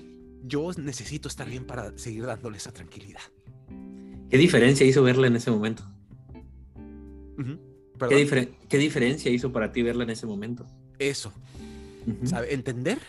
[0.44, 3.22] yo necesito estar bien para seguir dándole esa tranquilidad.
[4.30, 5.84] ¿Qué diferencia hizo verla en ese momento?
[8.10, 10.66] ¿Qué, diferencia hizo para ti verla en ese momento?
[11.00, 11.32] Eso.
[12.50, 13.00] Entender,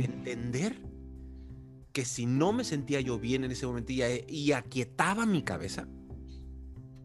[0.00, 0.76] entender
[1.94, 5.86] que si no me sentía yo bien en ese momento y, aquietaba mi cabeza,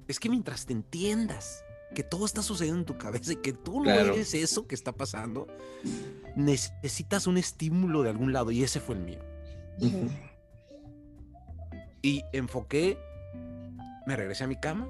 [0.07, 3.83] es que mientras te entiendas que todo está sucediendo en tu cabeza y que tú
[3.83, 5.47] no eres eso que está pasando,
[6.35, 9.19] necesitas un estímulo de algún lado y ese fue el mío.
[12.01, 12.97] Y enfoqué,
[14.07, 14.87] me regresé a mi cama,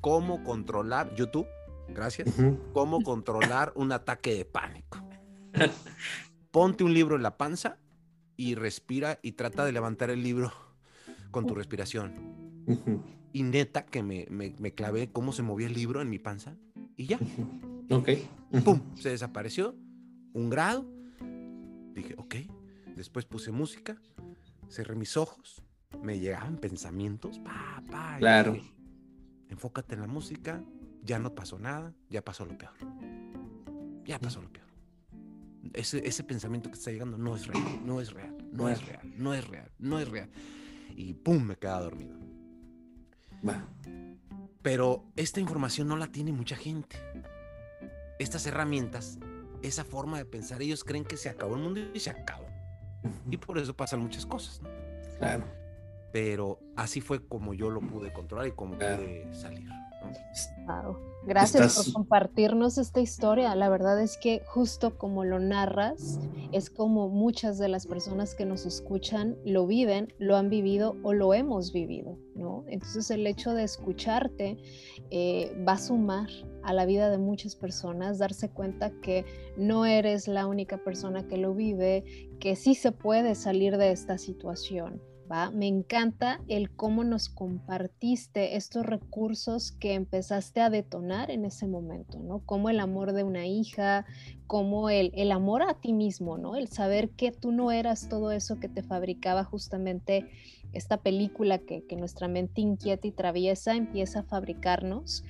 [0.00, 1.46] cómo controlar, YouTube,
[1.88, 2.30] gracias,
[2.72, 5.03] cómo controlar un ataque de pánico.
[6.50, 7.78] Ponte un libro en la panza
[8.36, 10.52] y respira y trata de levantar el libro
[11.30, 12.64] con tu respiración.
[13.32, 16.56] Y neta que me, me, clavé cómo se movía el libro en mi panza
[16.96, 17.18] y ya.
[17.90, 18.10] Ok.
[18.64, 18.80] ¡Pum!
[18.96, 19.76] Se desapareció.
[20.32, 20.86] Un grado.
[21.94, 22.34] Dije, ok,
[22.96, 24.00] Después puse música,
[24.68, 25.62] cerré mis ojos,
[26.00, 28.56] me llegaban pensamientos, pa, pa, claro.
[29.48, 30.62] enfócate en la música,
[31.02, 32.74] ya no pasó nada, ya pasó lo peor.
[34.04, 34.66] Ya pasó lo peor.
[35.72, 39.12] Ese, ese pensamiento que está llegando no es real, no es real, no es real,
[39.16, 40.30] no es real, no es real.
[40.96, 42.16] Y pum, me quedaba dormido.
[43.46, 43.66] Va.
[44.62, 46.96] Pero esta información no la tiene mucha gente.
[48.18, 49.18] Estas herramientas,
[49.62, 52.46] esa forma de pensar, ellos creen que se acabó el mundo y se acabó.
[53.30, 54.70] Y por eso pasan muchas cosas, ¿no?
[55.18, 55.44] Claro.
[56.12, 59.68] Pero así fue como yo lo pude controlar y como pude salir.
[61.26, 63.54] Gracias por compartirnos esta historia.
[63.54, 66.18] La verdad es que justo como lo narras,
[66.52, 71.14] es como muchas de las personas que nos escuchan lo viven, lo han vivido o
[71.14, 72.64] lo hemos vivido, ¿no?
[72.68, 74.58] Entonces el hecho de escucharte
[75.10, 76.28] eh, va a sumar
[76.62, 79.24] a la vida de muchas personas, darse cuenta que
[79.56, 84.18] no eres la única persona que lo vive, que sí se puede salir de esta
[84.18, 85.00] situación
[85.52, 92.18] me encanta el cómo nos compartiste estos recursos que empezaste a detonar en ese momento,
[92.18, 92.40] ¿no?
[92.40, 94.04] Como el amor de una hija,
[94.46, 96.56] como el, amor a ti mismo, ¿no?
[96.56, 100.28] El saber que tú no eras todo eso que te fabricaba justamente
[100.72, 105.24] esta película que nuestra mente inquieta y traviesa empieza a fabricarnos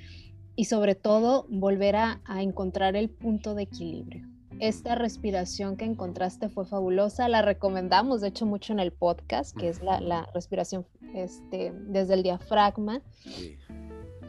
[0.57, 6.67] y sobre todo volver a encontrar el punto de equilibrio esta respiración que encontraste fue
[6.67, 12.15] fabulosa, la recomendamos de hecho mucho en el podcast, que es la, respiración este, desde
[12.15, 13.03] el diafragma.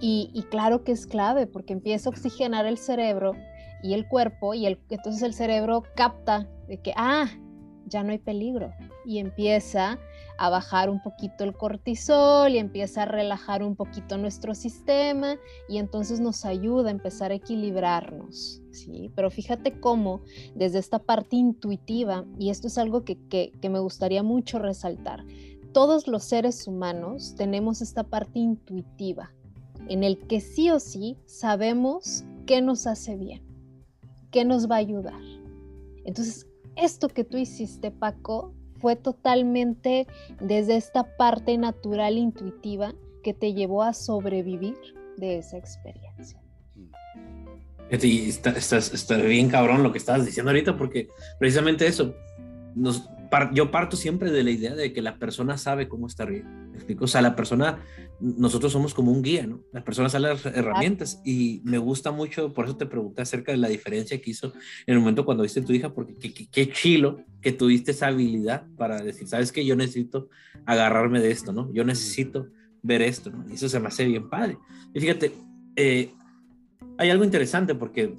[0.02, 3.34] Y, claro que es clave porque empieza a oxigenar el cerebro
[3.82, 7.28] y el cuerpo y el, entonces el cerebro capta de que, ah,
[7.86, 8.74] ya no hay peligro
[9.06, 9.98] y empieza
[10.38, 15.38] a bajar un poquito el cortisol y empieza a relajar un poquito nuestro sistema
[15.70, 19.12] y entonces nos ayuda a empezar a equilibrarnos, ¿sí?
[19.16, 20.22] Pero fíjate cómo
[20.56, 25.26] desde esta parte intuitiva, y esto es algo que, que, me gustaría mucho resaltar,
[25.74, 29.32] todos los seres humanos tenemos esta parte intuitiva
[29.90, 33.42] en el que sí o sí sabemos qué nos hace bien,
[34.32, 35.22] qué nos va a ayudar.
[36.06, 38.54] Entonces, esto que tú hiciste, Paco,
[38.86, 40.06] fue totalmente
[40.40, 42.94] desde esta parte natural, intuitiva,
[43.24, 44.76] que te llevó a sobrevivir
[45.18, 46.40] de esa experiencia.
[47.90, 52.14] Y está, está, bien cabrón lo que estabas diciendo ahorita, porque precisamente eso,
[52.76, 53.10] nos,
[53.54, 56.70] yo parto siempre de la idea de que la persona sabe cómo estar bien.
[56.70, 57.06] ¿Me explico?
[57.06, 57.80] O sea, la persona,
[58.20, 59.62] nosotros somos como un guía, ¿no?
[59.72, 63.58] La persona sabe las herramientas y me gusta mucho, por eso te pregunté acerca de
[63.58, 64.54] la diferencia que hizo
[64.86, 66.16] en el momento cuando viste tu hija, porque
[66.52, 69.66] qué, chilo que tuviste esa habilidad para decir, ¿sabes qué?
[69.66, 70.30] Yo necesito
[70.66, 71.72] agarrarme de esto, ¿no?
[71.74, 72.48] Yo necesito
[72.82, 73.50] ver esto, ¿no?
[73.50, 74.58] Y eso se me hace bien padre.
[74.94, 75.34] Y fíjate,
[75.76, 76.14] eh,
[76.98, 78.16] hay algo interesante porque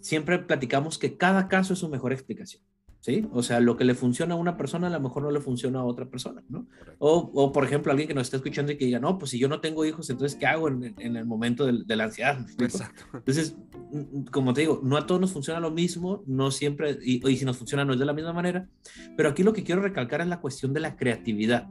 [0.00, 2.62] siempre platicamos que cada caso es su mejor explicación.
[3.06, 3.24] ¿Sí?
[3.32, 5.78] O sea, lo que le funciona a una persona a lo mejor no le funciona
[5.78, 6.66] a otra persona, ¿no?
[6.98, 9.38] O, o, por ejemplo, alguien que nos está escuchando y que diga, no, pues si
[9.38, 12.44] yo no tengo hijos, entonces, ¿qué hago en, en el momento de, de, la ansiedad?
[12.58, 13.04] Exacto.
[13.14, 13.56] Entonces,
[13.92, 17.24] mm, mm, como te digo, no a todos nos funciona lo mismo, no siempre, y,
[17.30, 18.68] y si nos funciona no es de la misma manera,
[19.16, 21.68] pero aquí lo que quiero recalcar es la cuestión de la creatividad.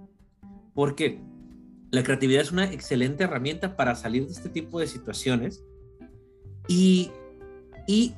[0.73, 1.19] ¿Por qué?
[1.91, 5.65] La creatividad es una excelente herramienta para salir de este tipo de situaciones
[6.69, 7.11] y,
[7.89, 8.13] y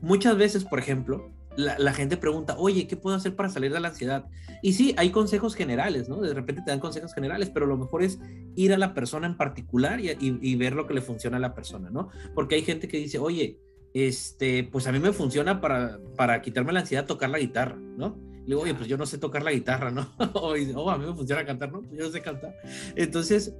[0.00, 3.88] muchas veces, por ejemplo, la, gente pregunta, oye, ¿qué puedo hacer para salir de la
[3.88, 4.26] ansiedad?
[4.62, 6.20] Y sí, hay consejos generales, ¿no?
[6.20, 8.18] De repente te dan consejos generales, pero lo mejor es
[8.54, 11.90] ir a la persona en particular y, ver lo que le funciona a la persona,
[11.90, 12.08] ¿no?
[12.34, 13.58] Porque hay gente que dice, oye,
[13.94, 18.16] este, pues a mí me funciona para, para quitarme la ansiedad tocar la guitarra, ¿no?
[18.44, 20.12] Le digo, oye, pues yo no sé tocar la guitarra, ¿no?
[20.34, 21.82] o oh, a mí me funciona cantar, ¿no?
[21.82, 22.56] Pues yo no sé cantar.
[22.96, 23.54] Entonces,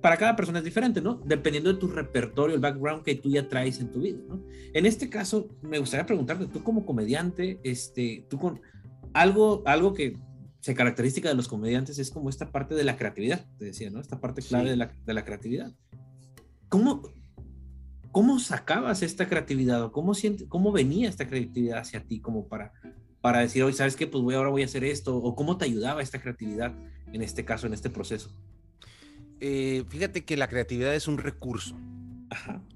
[0.00, 1.20] para cada persona es diferente, ¿no?
[1.24, 4.42] Dependiendo de tu repertorio, el background que tú ya traes en tu vida, ¿no?
[4.72, 8.60] En este caso, me gustaría preguntarte, tú como comediante, este, tú con
[9.12, 10.16] algo, algo que
[10.60, 14.00] se característica de los comediantes es como esta parte de la creatividad, te decía, ¿no?
[14.00, 15.72] Esta parte clave de, la, de, la, creatividad.
[16.68, 17.02] ¿Cómo,
[18.12, 22.72] ¿Cómo sacabas esta creatividad o cómo, siente, cómo venía esta creatividad hacia ti como para,
[23.20, 24.06] para decir, hoy, ¿sabes qué?
[24.06, 26.74] Pues voy, ahora voy a hacer esto, o cómo te ayudaba esta creatividad
[27.12, 28.30] en este caso, en este proceso.
[29.40, 31.76] Eh, fíjate que la creatividad es un recurso.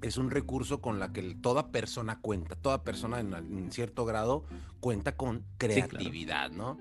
[0.01, 4.43] Es un recurso con la que toda persona cuenta, toda persona en, cierto grado
[4.81, 6.77] cuenta con creatividad, ¿no?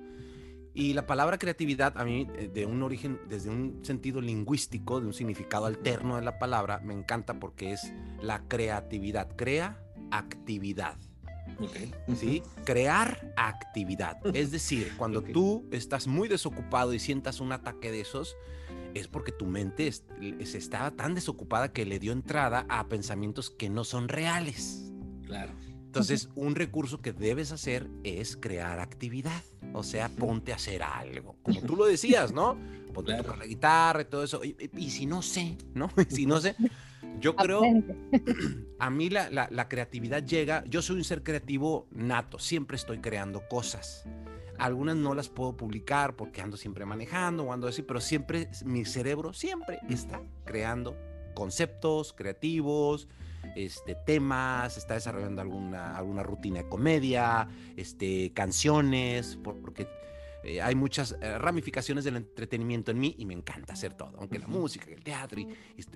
[0.77, 5.07] Y la palabra creatividad, a mí, eh, de un origen, desde un sentido lingüístico, de
[5.07, 9.37] un significado alterno de la palabra, me encanta porque es la creatividad.
[9.37, 9.79] Crea
[10.11, 10.97] actividad.
[12.17, 12.43] ¿Sí?
[12.65, 14.19] Crear actividad.
[14.35, 18.37] Es decir, cuando tú estás muy desocupado y sientas un ataque de esos,
[18.95, 23.69] es porque tu mente se estaba tan desocupada que le dio entrada a pensamientos que
[23.69, 24.93] no son reales.
[25.27, 25.53] Claro.
[25.95, 29.45] Entonces, un recurso que debes hacer es crear actividad.
[29.73, 31.37] O sea, ponte a hacer algo.
[31.43, 32.59] Como tú lo decías, ¿no?
[32.93, 34.41] Ponte a tocar la guitarra y todo eso.
[34.45, 35.89] Y, si no sé, ¿no?
[36.09, 36.57] si no sé,
[37.21, 37.63] yo creo,
[38.81, 43.47] a mí la, la, creatividad llega, yo soy un ser creativo nato, siempre estoy creando
[43.49, 44.05] cosas.
[44.59, 48.85] Algunas no las puedo publicar porque ando siempre manejando o ando así, pero siempre mi
[48.85, 50.97] cerebro siempre está creando
[51.35, 53.09] conceptos creativos,
[53.57, 59.89] este, temas, está desarrollando alguna, alguna rutina de comedia, este, canciones, porque
[60.45, 64.39] eh, hay muchas eh, ramificaciones del entretenimiento en mí y me encanta hacer todo, aunque
[64.39, 65.49] la música, el teatro, y,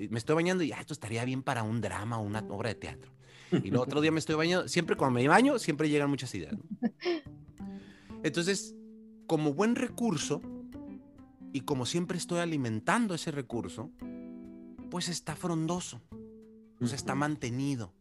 [0.08, 2.74] me estoy bañando y ah, esto estaría bien para un drama o una obra de
[2.74, 3.12] teatro.
[3.50, 6.54] Y el otro día me estoy bañando, siempre cuando me baño, siempre llegan muchas ideas.
[8.22, 8.74] Entonces,
[9.26, 10.40] como buen recurso,
[11.52, 13.90] y como siempre estoy alimentando ese recurso,
[14.90, 16.00] pues está frondoso,
[16.78, 17.92] pues está mantenido.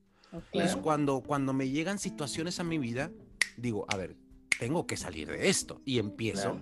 [0.51, 3.11] Es cuando, cuando me llegan situaciones a mi vida,
[3.55, 4.17] digo, a ver,
[4.59, 5.81] tengo que salir de esto.
[5.85, 6.59] Y empiezo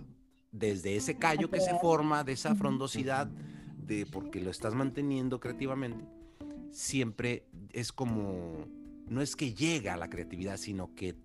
[0.51, 3.27] desde ese callo que se forma, de esa frondosidad,
[3.77, 6.05] de porque lo estás manteniendo creativamente,
[6.71, 8.65] siempre es como,
[9.07, 11.15] no es que llega a la creatividad, sino que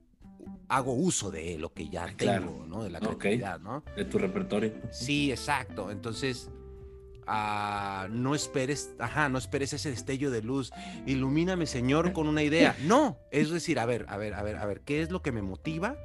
[0.69, 2.85] hago uso de lo que ya tengo, ¿no?
[2.85, 3.85] De la creatividad, ¿no?
[3.97, 4.73] De tu repertorio.
[4.91, 5.91] Sí, exacto.
[5.91, 6.51] Entonces,
[7.27, 10.71] ah, no esperes, ajá, no esperes ese destello de luz.
[11.07, 12.77] Ilumíname, Señor, con una idea.
[12.85, 15.33] No, es decir, a ver, a ver, a ver, a ver, ¿qué es lo que
[15.33, 15.97] me motiva?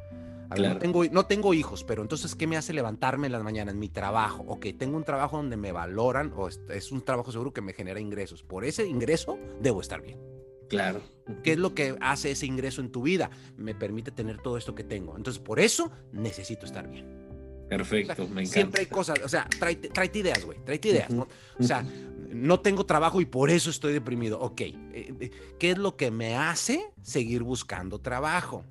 [0.58, 3.76] no, tengo, no tengo hijos, pero entonces, ¿qué me hace levantarme en las mañanas?
[3.76, 4.43] Mi trabajo.
[4.48, 8.00] Ok, tengo un trabajo donde me valoran o es un trabajo seguro que me genera
[8.00, 8.43] ingresos.
[8.43, 10.35] Por ese ingreso debo estar bien.
[10.69, 11.01] Claro.
[11.43, 13.30] ¿Qué es lo que hace ese ingreso en tu vida?
[13.58, 15.17] Me permite tener todo esto que tengo.
[15.17, 17.25] Entonces, por eso necesito estar bien.
[17.67, 18.54] Perfecto, me encanta.
[18.54, 21.10] Siempre hay cosas, o sea, tráete, ideas, güey, tráete ideas.
[21.10, 21.28] ¿no?
[21.60, 21.84] O sea,
[22.30, 24.39] no tengo trabajo y por eso estoy deprimido.
[24.39, 28.63] Ok, eh, eh, ¿qué es lo que me hace seguir buscando trabajo?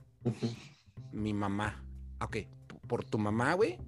[1.13, 1.83] Mi mamá.
[2.21, 2.39] Ok,
[2.87, 3.79] por tu mamá, güey.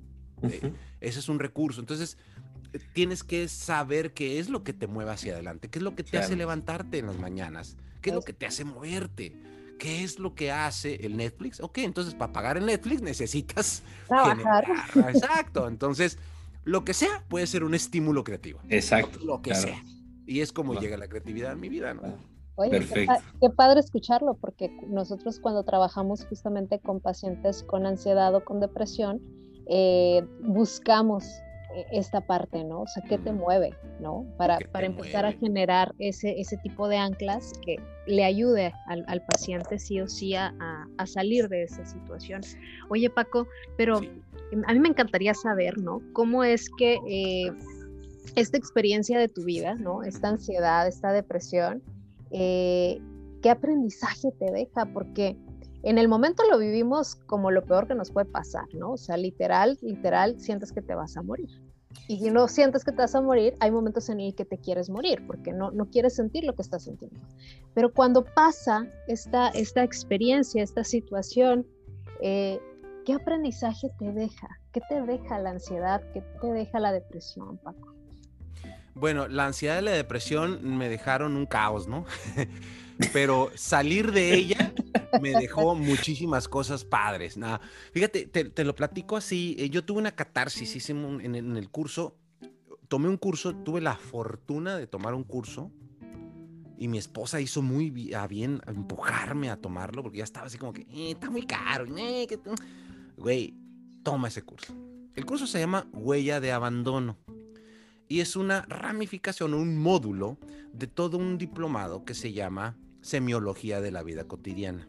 [0.43, 1.81] Eh, ese es un recurso.
[1.81, 2.19] Entonces,
[2.93, 6.03] tienes que saber qué es lo que te mueve hacia adelante, qué es lo que
[6.03, 7.77] te hace levantarte en las mañanas.
[8.07, 9.37] ¿Qué es lo que te hace moverte?
[9.81, 11.61] ¿Qué es lo que hace el Netflix?
[11.61, 14.65] Ok, entonces para pagar el Netflix necesitas trabajar.
[15.09, 15.67] Exacto.
[15.67, 16.17] Entonces,
[16.63, 18.61] lo que sea puede ser un estímulo creativo.
[18.69, 19.19] Exacto.
[19.25, 19.83] Lo que sea.
[20.25, 22.03] Y es como llega la creatividad en mi vida, ¿no?
[22.55, 23.15] Oye, Perfecto.
[23.41, 29.21] Qué, padre escucharlo, porque nosotros cuando trabajamos justamente con pacientes con ansiedad o con depresión,
[29.69, 31.25] eh, buscamos
[31.93, 32.83] esta parte, ¿no?
[32.83, 34.27] O sea, ¿qué te mueve, ¿no?
[34.37, 39.23] Para, para empezar a generar ese, ese tipo de anclas que le ayude al, al
[39.27, 40.55] paciente sí o sí a,
[40.97, 42.41] a, salir de esa situación.
[42.89, 44.01] Oye, Paco, pero
[44.53, 46.01] em, a mí me encantaría saber, ¿no?
[46.13, 47.53] ¿Cómo es que eh,
[48.35, 50.03] esta experiencia de tu vida, ¿no?
[50.03, 51.83] Esta ansiedad, esta depresión,
[52.31, 53.01] eh,
[53.43, 54.87] ¿qué aprendizaje te deja?
[54.87, 55.37] Porque
[55.83, 58.93] en el momento lo vivimos como lo peor que nos puede pasar, ¿no?
[58.93, 61.66] O sea, literal, literal, sientes que te vas a morir
[62.09, 64.89] y no sientes que te vas a morir, hay momentos en el que te quieres
[64.89, 67.21] morir porque no, no quieres sentir lo que estás sintiendo.
[67.75, 71.67] Pero cuando pasa esta, esta experiencia, esta situación,
[72.21, 72.61] eh,
[73.05, 74.49] ¿qué aprendizaje te deja?
[74.73, 76.03] ¿Qué te deja la ansiedad?
[76.13, 77.95] ¿Qué te deja la depresión, Paco?
[78.95, 82.07] Bueno, la ansiedad y la depresión me dejaron un caos, ¿no?
[83.13, 84.73] Pero salir de ella
[85.21, 87.37] me dejó muchísimas cosas padres.
[87.37, 87.61] Nada,
[87.93, 89.57] fíjate, te, lo platico así.
[89.59, 92.17] Eh, yo tuve una catarsis en, el curso.
[92.89, 95.73] Tomé un curso, tuve la fortuna de tomar un curso
[96.79, 100.83] y mi esposa hizo muy bien empujarme a tomarlo porque ya estaba así como que,
[100.83, 101.87] eh, está muy caro.
[101.97, 102.27] Eh,
[103.17, 103.55] Güey,
[104.03, 104.75] toma ese curso.
[105.15, 107.17] El curso se llama Huella de Abandono
[108.09, 110.39] y es una ramificación, un módulo
[110.73, 112.77] de todo un diplomado que se llama
[113.07, 114.89] Semiología de la Vida Cotidiana.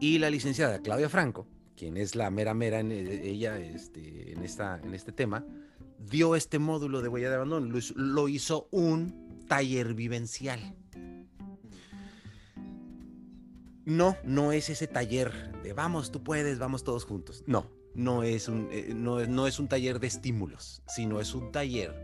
[0.00, 1.46] Y la licenciada Claudia Franco,
[1.76, 5.44] quien es la mera mera en eh, ella este, en, esta, en este tema,
[5.98, 10.74] dio este módulo de huella de abandono, lo hizo un taller vivencial.
[13.84, 17.44] No, no es ese taller de vamos, tú puedes, vamos todos juntos.
[17.46, 21.94] No, no es un, eh, no, es un taller de estímulos, sino es un taller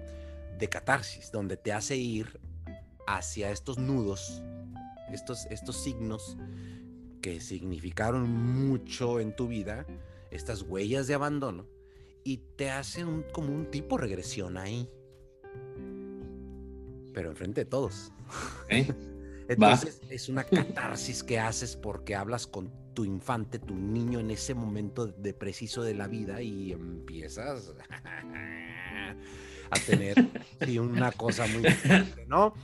[0.59, 2.41] de catarsis, donde te hace ir
[3.07, 4.43] hacia estos nudos,
[5.13, 6.37] estos, estos signos
[7.21, 9.87] que significaron mucho en tu vida,
[10.31, 11.67] estas huellas de abandono,
[12.23, 14.91] y te hace un, como un tipo regresión ahí.
[17.13, 18.13] Pero enfrente de todos.
[18.69, 18.93] ¿Eh?
[19.49, 24.55] Entonces es una catarsis que haces porque hablas con tu infante, tu niño en ese
[24.55, 27.73] momento de preciso de la vida y empiezas
[29.75, 30.17] a tener
[30.81, 32.55] una cosa muy fuerte, ¿no?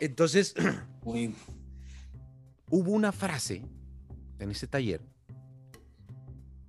[0.00, 0.54] Entonces,
[1.02, 3.64] hubo una frase
[4.38, 5.02] en ese taller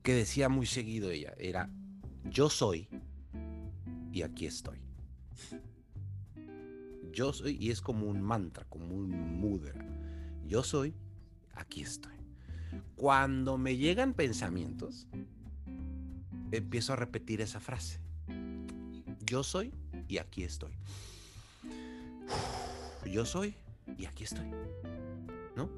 [0.03, 1.69] que decía muy seguido ella, era,
[2.25, 2.87] yo soy
[4.11, 4.79] y aquí estoy.
[7.13, 9.73] Yo soy, y es como un mantra, como un mudra.
[10.45, 10.95] Yo soy,
[11.53, 12.15] aquí estoy.
[12.95, 15.07] Cuando me llegan pensamientos,
[16.51, 17.99] empiezo a repetir esa frase.
[19.25, 19.73] Yo soy
[20.11, 20.73] y aquí estoy.
[23.09, 23.55] Yo soy
[23.97, 24.51] y aquí estoy.
[25.55, 25.69] ¿No?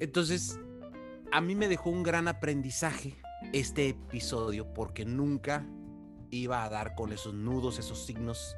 [0.00, 0.58] Entonces,
[1.30, 3.14] a mí me dejó un gran aprendizaje
[3.52, 5.64] este episodio porque nunca
[6.30, 8.56] iba a dar con esos nudos, esos signos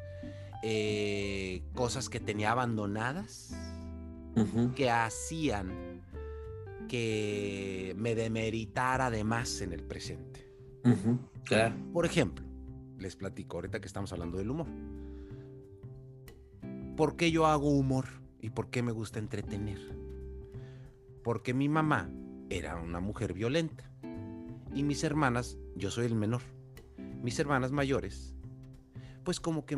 [0.62, 3.55] eh, cosas que tenía abandonadas,
[4.74, 6.03] que hacían
[6.89, 10.49] que me demeritara además en el presente.
[11.93, 12.47] Por ejemplo,
[12.99, 14.66] les platico ahorita que estamos hablando del humor.
[16.96, 18.07] ¿Por qué yo hago humor
[18.40, 19.78] y por qué me gusta entretener?
[21.22, 22.11] Porque mi mamá
[22.51, 23.90] era una mujer violenta
[24.74, 26.42] y mis hermanas, yo soy el menor,
[27.22, 28.34] mis hermanas mayores
[29.28, 29.76] pues como que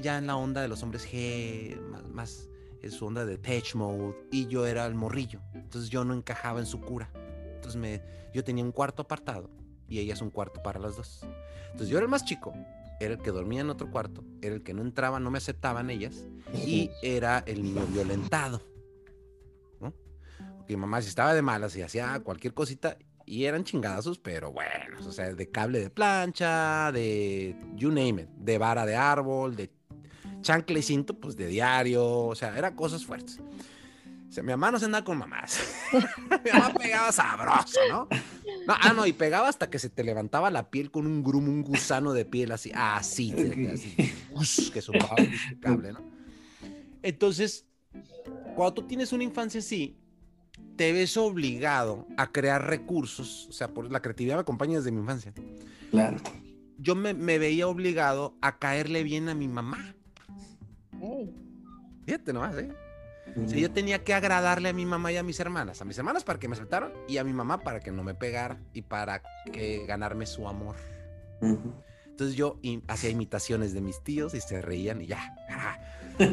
[0.00, 1.78] ya en la onda de los hombres G,
[2.14, 2.48] más,
[2.80, 5.42] en su onda de tech mode, y yo era el morrillo.
[5.52, 7.10] Entonces yo no encajaba en su cura.
[7.56, 8.00] Entonces me,
[8.32, 9.50] yo tenía un cuarto apartado
[9.88, 11.26] y ella es un cuarto para las dos.
[11.66, 12.52] Entonces yo era el más chico,
[13.00, 15.90] era el que dormía en otro cuarto, era el que no entraba, no me aceptaban
[15.90, 16.24] ellas,
[16.54, 18.62] y era el niño violentado.
[19.80, 19.92] ¿no?
[20.56, 24.52] Porque mi mamá si estaba de malas y hacía cualquier cosita, y eran chingadazos, pero
[24.52, 29.56] bueno, o sea, de cable de plancha, de you name it, de vara de árbol,
[29.56, 29.72] de
[30.42, 33.40] chancle y cinto, pues de diario, o sea, eran cosas fuertes.
[34.28, 35.60] O sea, mi mamá no se andaba con mamás.
[35.92, 38.08] mi mamá pegaba sabroso, ¿no?
[38.66, 38.74] ¿No?
[38.80, 41.62] Ah, no, y pegaba hasta que se te levantaba la piel con un grumo, un
[41.62, 43.34] gusano de piel así, así,
[44.36, 46.00] así que zumbaba el cable, ¿no?
[47.02, 47.66] Entonces,
[48.56, 49.96] cuando tú tienes una infancia así,
[50.76, 55.00] te ves obligado a crear recursos, o sea, por la creatividad me acompaña desde mi
[55.00, 55.32] infancia.
[55.90, 56.18] Claro.
[56.78, 59.94] Yo me, veía obligado a caerle bien a mi mamá.
[62.04, 62.72] Fíjate nomás, ¿eh?
[63.34, 65.80] Yo tenía que agradarle a mi mamá y a mis hermanas.
[65.82, 68.14] A mis hermanas para que me aceptaran y a mi mamá para que no me
[68.14, 69.22] pegara y para
[69.52, 70.76] que ganarme su amor.
[71.40, 72.58] Entonces yo
[72.88, 75.34] hacía imitaciones de mis tíos y se reían y ya.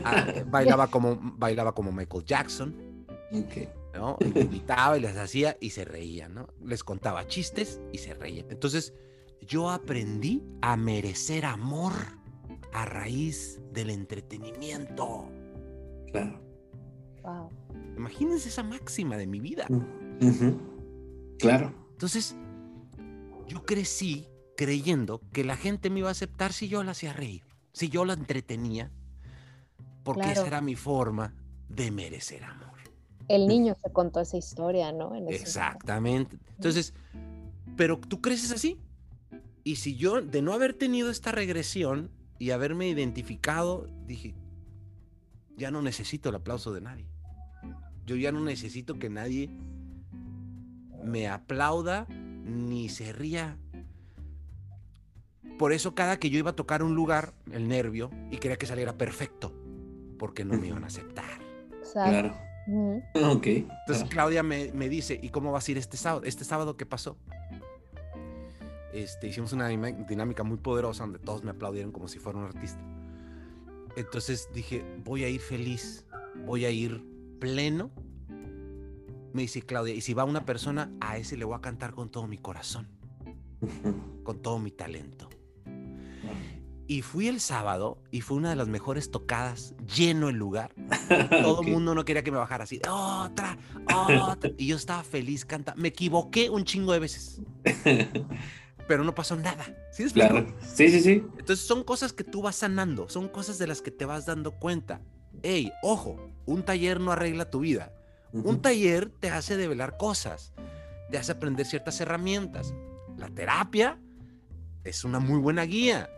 [0.05, 3.05] Ah, bailaba, como, bailaba como Michael Jackson.
[3.31, 3.67] Okay.
[3.93, 4.17] ¿no?
[4.21, 6.47] Y invitaba y les hacía y se reían, ¿no?
[6.63, 8.45] Les contaba chistes y se reían.
[8.49, 8.93] Entonces,
[9.41, 11.93] yo aprendí a merecer amor
[12.71, 15.29] a raíz del entretenimiento.
[16.11, 16.42] Claro.
[17.23, 17.49] Wow.
[17.97, 19.67] Imagínense esa máxima de mi vida.
[21.39, 21.73] Claro.
[21.91, 22.35] Entonces,
[23.47, 27.43] yo crecí creyendo que la gente me iba a aceptar si yo la hacía reír,
[27.71, 28.91] si yo la entretenía,
[30.03, 31.33] porque esa era mi forma
[31.69, 32.73] de merecer amor
[33.27, 35.15] el niño se contó esa historia, ¿no?
[35.29, 36.37] Exactamente.
[36.55, 36.93] Entonces,
[37.75, 38.77] pero tú creces así.
[39.63, 44.35] Y si yo, de no haber tenido esta regresión y haberme identificado, dije,
[45.55, 47.07] ya no necesito el aplauso de nadie.
[48.05, 49.49] Yo ya no necesito que nadie
[51.03, 53.57] me aplauda ni se ría.
[55.57, 58.65] Por eso cada que yo iba a tocar un lugar, el nervio, y quería que
[58.65, 59.53] saliera perfecto,
[60.17, 61.39] porque no me iban a aceptar.
[61.93, 62.35] Claro.
[63.13, 63.47] Ok.
[63.47, 66.23] Entonces Claudia me, me, dice, ¿y cómo vas a ir este sábado?
[66.25, 67.17] ¿Este sábado qué pasó?
[68.93, 72.81] Este, hicimos una dinámica muy poderosa donde todos me aplaudieron como si fuera un artista.
[73.95, 76.05] Entonces dije, voy a ir feliz,
[76.45, 77.12] voy a ir
[77.43, 77.91] pleno.
[79.33, 82.09] Me dice Claudia, y si va una persona, a ese le voy a cantar con
[82.09, 82.87] todo mi corazón,
[84.23, 85.29] con todo mi talento.
[86.87, 90.73] Y fui el sábado y fue una de las mejores tocadas, lleno el lugar.
[91.29, 93.57] Todo el mundo no quería que me bajara así, otra,
[93.93, 94.51] otra.
[94.57, 95.81] Y yo estaba feliz cantando.
[95.81, 97.41] Me equivoqué un chingo de veces.
[98.87, 99.65] Pero no pasó nada.
[99.91, 100.45] ¿Sí Claro.
[100.61, 101.23] Sí, sí, sí.
[101.37, 104.51] Entonces son cosas que tú vas sanando, son cosas de las que te vas dando
[104.51, 105.01] cuenta.
[105.41, 107.93] Ey, ojo, un taller no arregla tu vida.
[108.31, 110.53] Un taller te hace develar cosas,
[111.11, 112.73] te hace aprender ciertas herramientas.
[113.17, 113.99] La terapia
[114.83, 116.09] es una muy buena guía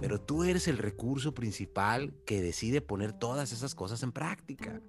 [0.00, 4.80] pero tú eres el recurso principal que decide poner todas esas cosas en práctica.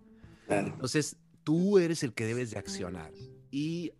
[0.47, 3.11] Entonces, tú eres el que debes de accionar.
[3.49, 3.93] Y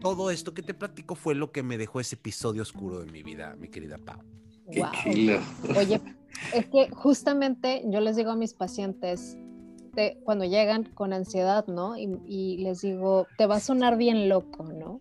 [0.00, 3.22] todo esto que te platico fue lo que me dejó ese episodio oscuro de mi
[3.22, 4.22] vida, mi querida Pau.
[4.66, 4.90] Wow.
[5.76, 6.00] Oye,
[6.54, 9.36] es que justamente yo les digo a mis pacientes,
[10.24, 11.96] cuando llegan con ansiedad, ¿no?
[11.96, 15.00] y les digo, te va a sonar bien loco, ¿no?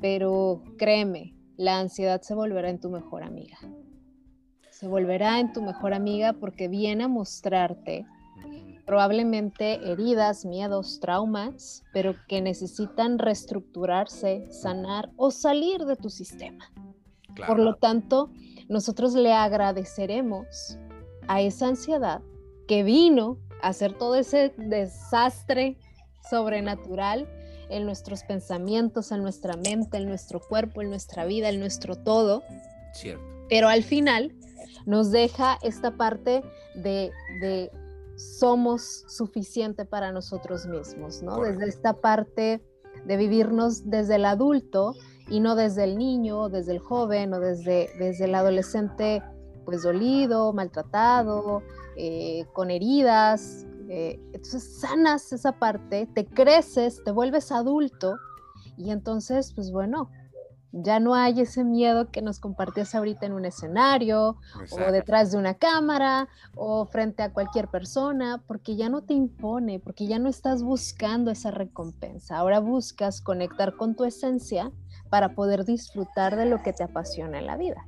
[0.00, 3.58] Pero créeme, la ansiedad se volverá en tu mejor amiga
[4.78, 8.06] se volverá en tu mejor amiga porque viene a mostrarte
[8.86, 16.70] probablemente heridas, miedos, traumas, pero que necesitan reestructurarse, sanar o salir de tu sistema.
[17.44, 18.30] Por lo tanto,
[18.68, 20.78] nosotros le agradeceremos
[21.26, 22.22] a esa ansiedad
[22.68, 25.78] que vino hacer todo ese desastre
[26.28, 27.28] sobrenatural
[27.70, 32.42] en nuestros pensamientos, en nuestra mente, en nuestro cuerpo, en nuestra vida, en nuestro todo.
[32.92, 33.22] Cierto.
[33.48, 34.34] Pero al final
[34.86, 36.42] nos deja esta parte
[36.74, 37.10] de,
[38.16, 41.40] somos suficiente para nosotros mismos, ¿no?
[41.40, 42.62] Desde esta parte
[43.04, 44.94] de vivirnos desde el adulto
[45.28, 49.22] y no desde el niño, desde el joven o desde, desde el adolescente
[49.64, 51.62] pues dolido, maltratado,
[51.98, 53.66] eh, con heridas.
[53.88, 58.16] Eh, entonces sanas esa parte, te creces, te vuelves adulto
[58.76, 60.10] y entonces pues bueno,
[60.72, 64.36] ya no hay ese miedo que nos compartías ahorita en un escenario
[64.70, 69.80] o detrás de una cámara o frente a cualquier persona, porque ya no te impone,
[69.80, 72.36] porque ya no estás buscando esa recompensa.
[72.36, 74.70] Ahora buscas conectar con tu esencia
[75.08, 77.86] para poder disfrutar de lo que te apasiona en la vida.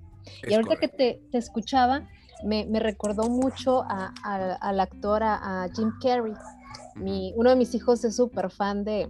[0.49, 2.09] y ahorita que te, escuchaba,
[2.45, 3.85] me, recordó mucho
[4.23, 6.35] al actor, a, Jim Carrey.
[7.35, 9.09] uno de mis hijos es súper fan de,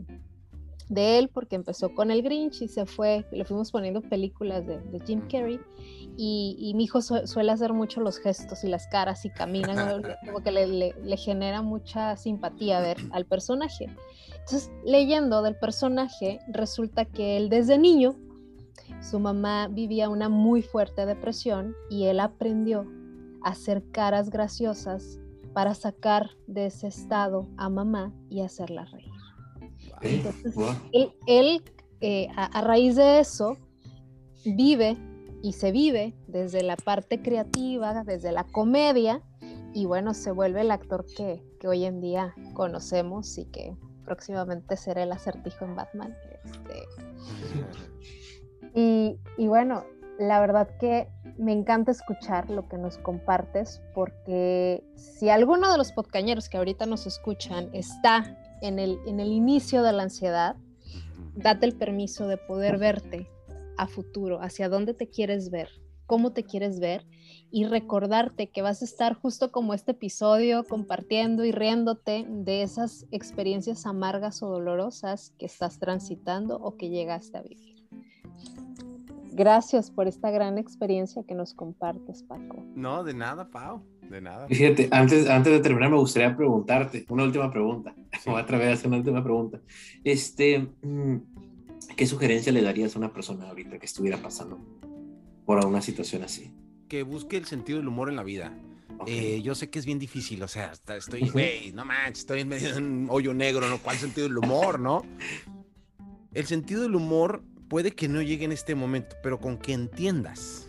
[0.91, 4.81] de él porque empezó con el Grinch y se fue, le fuimos poniendo películas de,
[5.07, 5.61] Jim Carrey
[6.17, 10.51] y, mi hijo suele hacer mucho los gestos y las caras y camina, como que
[10.51, 13.87] le, genera mucha simpatía ver al personaje.
[14.33, 18.17] Entonces, leyendo del personaje, resulta que él desde niño,
[19.01, 23.00] su mamá vivía una muy fuerte depresión y él aprendió a
[23.43, 25.19] hacer caras graciosas
[25.53, 29.11] para sacar de ese estado a mamá y hacerla reír.
[30.03, 30.55] Entonces,
[31.27, 31.63] él,
[32.01, 33.57] eh, a, raíz de eso,
[34.45, 34.97] vive
[35.43, 39.23] y se vive desde la parte creativa, desde la comedia,
[39.73, 45.03] y bueno, se vuelve el actor que, hoy en día conocemos y que próximamente será
[45.03, 46.17] el acertijo en Batman.
[46.45, 46.75] Este.
[48.75, 49.85] y, y bueno,
[50.19, 51.09] la verdad que
[51.41, 56.85] me encanta escuchar lo que nos compartes porque si alguno de los podcañeros que ahorita
[56.85, 60.57] nos escuchan está en el, en el inicio de la ansiedad,
[61.35, 63.27] date el permiso de poder verte
[63.79, 65.71] a futuro, hacia dónde te quieres ver,
[66.05, 67.07] cómo te quieres ver
[67.51, 73.07] y recordarte que vas a estar justo como este episodio compartiendo y riéndote de esas
[73.13, 77.70] experiencias amargas o dolorosas que estás transitando o que llegaste a vivir.
[79.33, 82.65] Gracias por esta gran experiencia que nos compartes, Paco.
[82.75, 83.83] No, de nada, Pau.
[84.09, 84.49] De nada.
[84.49, 87.95] Fíjate, antes, antes de terminar, me gustaría preguntarte una última pregunta.
[88.27, 89.61] Voy a atrever a hacer una última pregunta.
[90.03, 91.17] Este, mm,
[91.97, 94.59] ¿Qué sugerencia le darías a una persona ahorita que estuviera pasando
[95.45, 96.53] por una situación así?
[96.89, 98.53] Que busque el sentido del humor en la vida.
[99.07, 102.49] Eh, yo sé que es bien difícil, o sea, estoy, güey, no manches, estoy en
[102.49, 103.79] medio de un hoyo negro, ¿no?
[103.79, 105.03] ¿Cuál sentido del humor, no?
[106.35, 110.67] El sentido del humor puede que no llegue en este momento, pero con que entiendas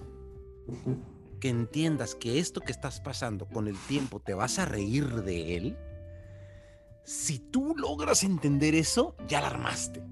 [1.41, 5.57] que entiendas que esto que estás pasando con el tiempo te vas a reír de
[5.57, 5.77] él,
[7.03, 10.03] si tú logras entender eso, ya la armaste.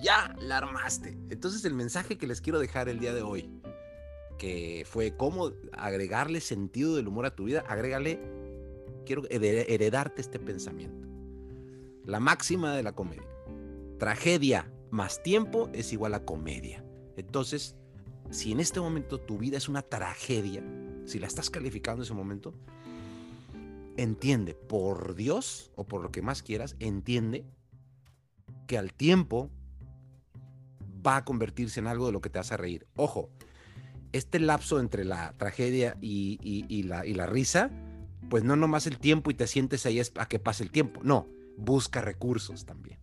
[0.00, 1.18] Ya la armaste.
[1.30, 3.50] Entonces el mensaje que les quiero dejar el día de hoy,
[4.38, 8.20] que fue cómo agregarle sentido del humor a tu vida, agrégale,
[9.04, 11.08] quiero heredarte este pensamiento.
[12.04, 13.28] la máxima de la comedia.
[13.98, 16.84] Tragedia más tiempo es igual a comedia.
[17.16, 17.74] Entonces,
[18.30, 20.62] si en este momento tu vida es una tragedia,
[21.06, 22.54] si la estás calificando en ese momento,
[23.96, 27.46] entiende, por Dios o por lo que más quieras, entiende
[28.66, 29.50] que al tiempo
[31.04, 32.86] va a convertirse en algo de lo que te hace reír.
[32.94, 33.30] Ojo,
[34.12, 37.70] este lapso entre la tragedia y, la, y la risa,
[38.28, 41.28] pues no nomás el tiempo y te sientes ahí a que pase el tiempo, no,
[41.56, 42.98] busca recursos también.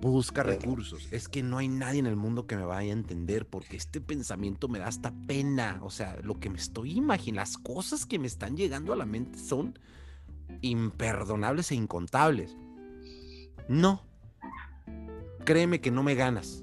[0.00, 1.08] Busca recursos.
[1.12, 4.00] Es que no hay nadie en el mundo que me vaya a entender porque este
[4.00, 5.78] pensamiento me da hasta pena.
[5.82, 9.06] O sea, lo que me estoy imaginando, las cosas que me están llegando a la
[9.06, 9.78] mente son
[10.60, 12.56] imperdonables e incontables.
[13.68, 14.02] No.
[15.44, 16.62] Créeme que no me ganas.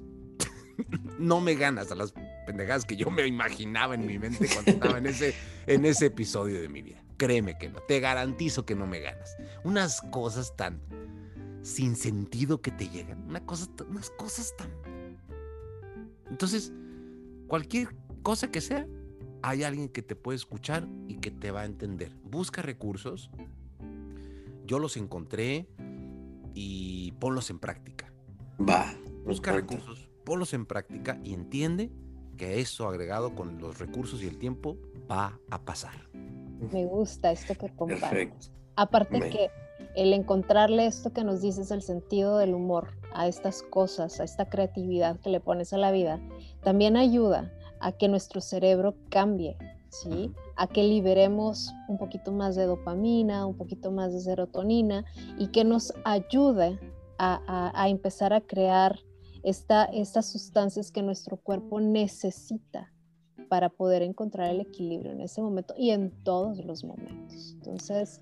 [1.19, 2.13] no me ganas a las
[2.45, 5.35] pendejadas que yo me imaginaba en mi mente cuando estaba en ese,
[5.67, 7.03] en ese episodio de mi vida.
[7.17, 7.79] Créeme que no.
[7.81, 9.35] Te garantizo que no me ganas.
[9.63, 10.81] Unas cosas tan
[11.61, 13.27] sin sentido que te llegan.
[13.27, 14.69] Una cosa, unas cosas tan...
[16.29, 16.71] Entonces,
[17.47, 17.89] cualquier
[18.21, 18.87] cosa que sea,
[19.41, 22.15] hay alguien que te puede escuchar y que te va a entender.
[22.23, 23.31] Busca recursos.
[24.65, 25.67] Yo los encontré
[26.53, 28.11] y ponlos en práctica.
[28.59, 28.93] Va.
[29.25, 31.91] Busca recursos, ponlos en práctica y entiende
[32.37, 34.77] que eso agregado con los recursos y el tiempo
[35.09, 36.09] va a pasar.
[36.71, 38.51] Me gusta esto que compartes.
[38.75, 39.49] Aparte que
[39.95, 44.49] el encontrarle esto que nos dices, el sentido del humor a estas cosas, a esta
[44.49, 46.19] creatividad que le pones a la vida,
[46.63, 49.57] también ayuda a que nuestro cerebro cambie,
[49.89, 50.31] ¿sí?
[50.55, 55.05] A que liberemos un poquito más de dopamina, un poquito más de serotonina
[55.37, 56.79] y que nos ayude
[57.17, 58.97] a, empezar a crear
[59.43, 62.93] esta, estas sustancias que nuestro cuerpo necesita
[63.49, 67.53] para poder encontrar el equilibrio en ese momento y en todos los momentos.
[67.55, 68.21] Entonces,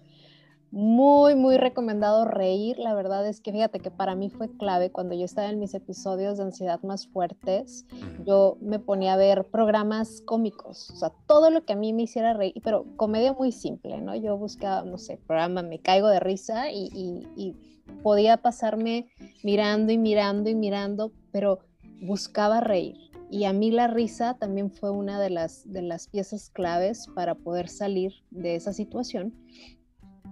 [0.71, 2.77] muy, muy recomendado reír.
[2.77, 5.73] La verdad es que fíjate que para mí fue clave cuando yo estaba en mis
[5.73, 7.85] episodios de ansiedad más fuertes.
[8.25, 12.03] Yo me ponía a ver programas cómicos, o sea, todo lo que a mí me
[12.03, 14.15] hiciera reír, pero comedia muy simple, ¿no?
[14.15, 16.89] Yo buscaba, no sé, programa Me Caigo de Risa y,
[17.35, 17.55] y
[18.03, 19.07] podía pasarme
[19.43, 21.59] mirando y mirando y mirando, pero
[22.01, 22.97] buscaba reír.
[23.29, 27.35] Y a mí la risa también fue una de las, de las piezas claves para
[27.35, 29.33] poder salir de esa situación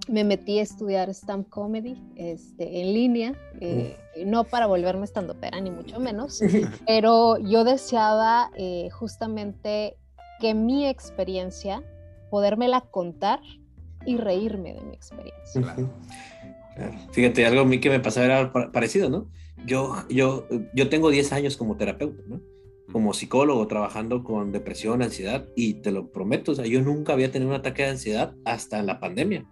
[0.08, 5.60] me metí a estudiar stand comedy este, en línea, eh, no para volverme estando pera
[5.60, 6.42] ni mucho menos,
[6.88, 9.98] pero yo deseaba eh, justamente
[10.40, 11.84] que mi experiencia,
[12.30, 13.40] podérmela contar
[14.06, 15.76] y reírme de mi experiencia.
[17.12, 19.30] Fíjate, algo a mí que me pasaba era parecido, ¿no?
[19.66, 22.42] Yo, yo, yo tengo 10 años como terapeuta, ¿no?
[22.92, 27.32] Como psicólogo, trabajando con depresión, ansiedad, y te lo prometo, o sea, yo nunca había
[27.32, 29.46] tenido un ataque de ansiedad hasta la pandemia.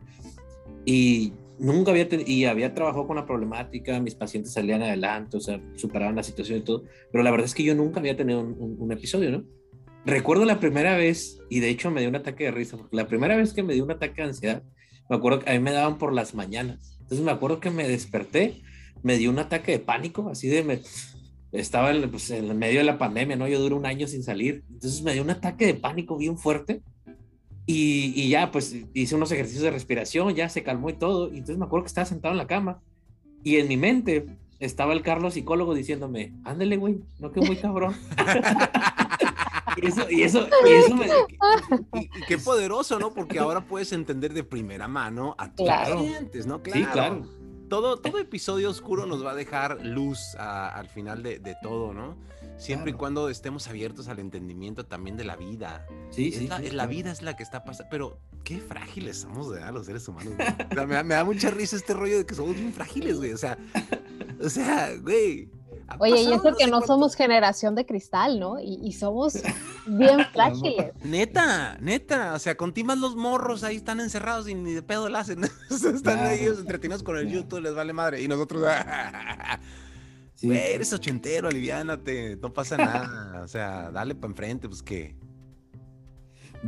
[0.86, 5.62] Y nunca había y había trabajado con la problemática, mis pacientes salían adelante, o sea,
[5.76, 8.92] superaban la situación y todo, pero la verdad es que yo nunca había tenido un,
[8.92, 9.44] episodio, ¿no?
[10.06, 13.08] Recuerdo la primera vez, y de hecho me dio un ataque de risa, porque la
[13.08, 14.64] primera vez que me dio un ataque de ansiedad,
[15.10, 16.98] me acuerdo que a mí me daban por las mañanas.
[17.00, 18.62] Entonces me acuerdo que me desperté,
[19.02, 20.82] me dio un ataque de pánico, así de, me,
[21.54, 23.48] estaba en, pues, en medio de la pandemia, ¿no?
[23.48, 24.64] Yo duré un año sin salir.
[24.70, 26.82] Entonces me dio un ataque de pánico bien fuerte
[27.66, 31.28] y, ya, pues hice unos ejercicios de respiración, ya se calmó y todo.
[31.28, 32.82] Y entonces me acuerdo que estaba sentado en la cama
[33.44, 34.26] y en mi mente
[34.60, 37.96] estaba el Carlos psicólogo diciéndome, ándale, güey, no que muy cabrón.
[39.82, 41.08] y eso, y eso, y eso me...
[42.00, 43.14] y, qué poderoso, ¿no?
[43.14, 46.62] Porque ahora puedes entender de primera mano a tus clientes, ¿no?
[46.62, 46.80] Claro.
[46.80, 47.28] Sí, claro.
[47.70, 52.18] Todo, todo episodio oscuro nos va a dejar luz al final de, de todo, ¿no?
[52.58, 55.86] Siempre y cuando estemos abiertos al entendimiento también de la vida.
[56.12, 56.48] Sí, sí.
[56.48, 57.90] La, vida es la que está pasando.
[57.90, 59.74] Pero qué frágiles somos, ¿verdad?
[59.74, 60.34] Los seres humanos.
[60.88, 63.34] me, da, mucha risa este rollo de que somos bien frágiles, güey.
[63.34, 63.58] O sea,
[64.44, 65.50] o sea, güey.
[66.00, 68.60] Oye, y eso que no somos generación de cristal, ¿no?
[68.60, 69.34] Y, somos
[69.86, 70.94] bien frágiles.
[71.04, 72.34] Neta, neta.
[72.34, 75.44] O sea, con timas los morros ahí están encerrados y ni de pedo la hacen.
[75.70, 78.22] están ahí ellos entretenidos con el YouTube, les vale madre.
[78.22, 78.64] Y nosotros.
[80.52, 83.42] Eres ochentero, aliviánate, no pasa nada.
[83.44, 85.16] o sea, dale para enfrente, pues que.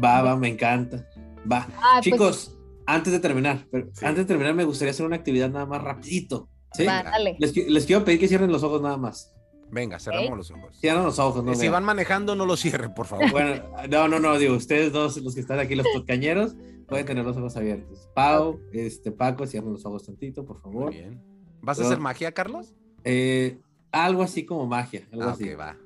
[0.01, 1.07] Va, va, me encanta.
[1.49, 1.67] Va.
[1.77, 5.65] Ah, pues Chicos, antes de terminar, antes de terminar, me gustaría hacer una actividad nada
[5.65, 6.49] más rapidito.
[6.73, 6.85] ¿sí?
[6.85, 7.37] dale.
[7.39, 9.33] Les, quiero pedir que cierren los ojos nada más.
[9.71, 10.77] Venga, cerramos los ojos.
[10.79, 11.55] Cierran los ojos, no.
[11.55, 13.31] Si van manejando, no los cierren, por favor.
[13.31, 16.55] Bueno, no, no, no, digo, ustedes dos, los que están aquí, los cañeros,
[16.87, 18.07] pueden tener los ojos abiertos.
[18.13, 20.85] Pau, este, Paco, cierren los ojos tantito, por favor.
[20.85, 21.21] Muy bien.
[21.61, 22.75] ¿Vas a hacer magia, Carlos?
[23.05, 23.57] Eh,
[23.91, 25.07] algo así como magia.
[25.13, 25.53] Algo ah, así.
[25.53, 25.77] va.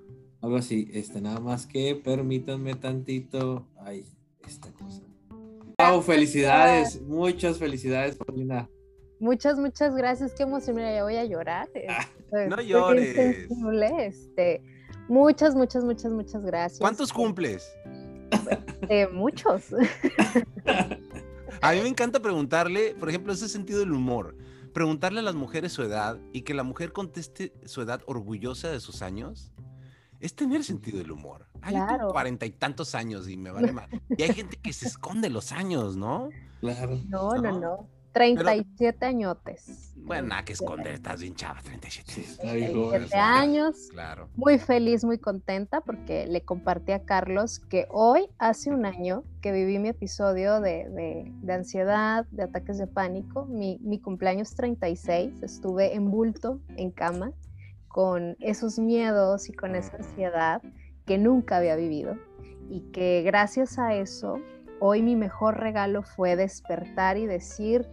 [0.41, 0.89] Algo así.
[0.93, 3.67] Este, nada más que permítanme tantito.
[3.77, 4.05] Ay,
[4.47, 5.03] esta cosa.
[5.77, 7.01] Wow, felicidades.
[7.03, 8.67] Muchas felicidades, Paulina.
[9.19, 10.33] Muchas, muchas gracias.
[10.33, 11.69] Qué emoción, mira, ya voy a llorar.
[11.89, 13.15] Ah, Este, no llores.
[13.15, 14.61] sensible, Este,
[15.07, 16.79] muchas, muchas, muchas, muchas gracias.
[16.79, 17.69] ¿Cuántos cumples?
[18.89, 19.73] Eh, muchos.
[21.61, 24.35] A mí me encanta preguntarle, por ejemplo, ese sentido del humor.
[24.73, 28.79] Preguntarle a las mujeres su edad y que la mujer conteste su edad orgullosa de
[28.79, 29.51] sus años
[30.19, 31.47] es tener sentido del humor.
[31.61, 32.11] Ay, yo tengo Claro.
[32.11, 33.89] cuarenta y tantos años y me vale mal.
[34.17, 36.29] Y hay gente que se esconde los años, ¿no?
[36.61, 36.99] Claro.
[37.07, 37.59] No, no, No.
[37.59, 37.89] no.
[38.25, 39.93] 37 añotes.
[39.95, 42.11] Bueno, nada que esconder, estás bien chava, 37.
[42.11, 42.89] Sí, está bien joven.
[43.07, 43.87] 37 años.
[43.91, 44.29] Claro.
[44.35, 49.51] Muy feliz, muy contenta porque le compartí a Carlos que hoy, hace un año, que
[49.51, 55.43] viví mi episodio de, de- de ansiedad, de ataques de pánico, mi, mi cumpleaños 36,
[55.43, 57.31] estuve en bulto, en cama,
[57.87, 60.61] con esos miedos y con esa ansiedad
[61.05, 62.17] que nunca había vivido
[62.69, 64.35] y que gracias a eso,
[64.79, 67.87] hoy mi mejor regalo fue despertar y decir,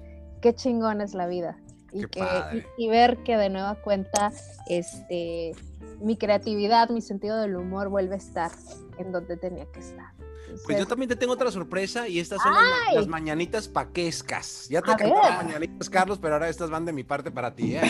[0.47, 1.57] qué chingón es la vida.
[1.92, 2.66] Y, Qué que, padre.
[2.78, 4.30] y, y ver que de nueva cuenta
[4.68, 5.53] este,
[6.01, 8.53] mi creatividad, mi sentido del humor vuelve a estar
[8.99, 10.12] en donde tenía que estar.
[10.64, 14.68] Pues yo también te tengo otra sorpresa y estas son las, ma- las mañanitas paquescas.
[14.68, 15.47] Ya te cantaba ver.
[15.47, 17.74] mañanitas, Carlos, pero ahora estas van de mi parte para ti.
[17.76, 17.82] ¿eh?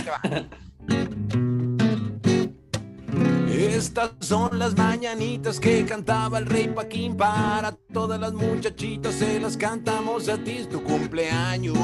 [3.51, 9.57] Estas son las mañanitas que cantaba el rey Paquín para todas las muchachitas, se las
[9.57, 11.77] cantamos a ti, es tu cumpleaños,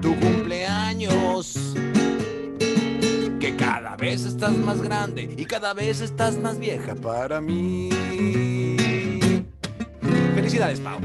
[0.00, 1.54] tu cumpleaños,
[3.40, 7.90] que cada vez estás más grande y cada vez estás más vieja para mí.
[10.34, 10.98] Felicidades, Pau.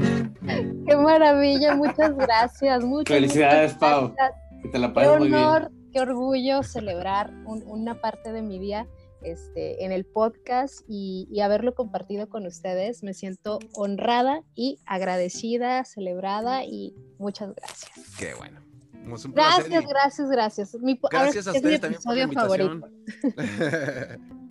[0.86, 2.84] qué maravilla, muchas gracias.
[2.84, 4.12] Muchas, Felicidades, muchas Pau.
[4.16, 4.40] gracias.
[4.62, 5.40] Que te la Qué pases muy bien.
[5.40, 8.86] honor, qué orgullo celebrar un- una parte de mi día
[9.22, 13.02] este, en el podcast y, y haberlo compartido con ustedes.
[13.02, 17.90] Me siento honrada y agradecida, celebrada y muchas gracias.
[18.18, 18.60] Qué bueno.
[19.04, 20.74] Un Gracias, gracias, gracias.
[20.80, 22.80] Mi, Gracias a es mi ustedes también por la episodio invitación.
[22.80, 24.22] favorito.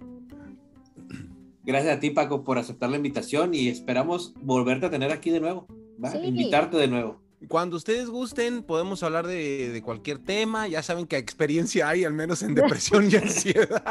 [1.63, 5.39] Gracias a ti, Paco, por aceptar la invitación y esperamos volverte a tener aquí de
[5.39, 5.67] nuevo.
[6.03, 6.11] ¿va?
[6.11, 6.17] Sí.
[6.17, 7.21] Invitarte de nuevo.
[7.47, 10.67] Cuando ustedes gusten, podemos hablar de, de cualquier tema.
[10.67, 13.83] Ya saben que experiencia hay, al menos en depresión y ansiedad.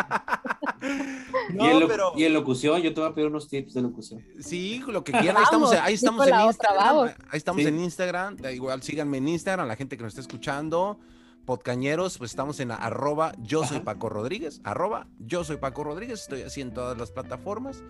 [1.50, 3.74] y, en no, lo- pero y en locución, yo te voy a pedir unos tips
[3.74, 4.24] de locución.
[4.38, 5.36] sí, lo que quieran.
[5.36, 6.98] Ahí estamos, ahí en otra, Instagram.
[7.30, 7.68] Ahí estamos Sí.
[7.68, 8.36] en Instagram.
[8.36, 10.98] Da Igual síganme en Instagram, la gente que nos está escuchando.
[11.44, 13.80] Podcañeros, pues estamos en arroba yo soy.
[13.80, 17.82] Paco Rodríguez, arroba yo soy Paco Rodríguez, estoy así en todas las plataformas.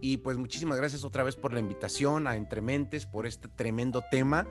[0.00, 4.46] Y pues muchísimas gracias otra vez por la invitación a Entrementes, por este tremendo tema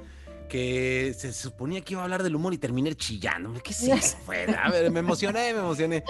[0.48, 3.54] que se suponía que iba a hablar del humor y terminé chillando.
[3.64, 4.18] ¿Qué es eso?
[4.26, 6.04] Pues, a ver, me emocioné, me emocioné.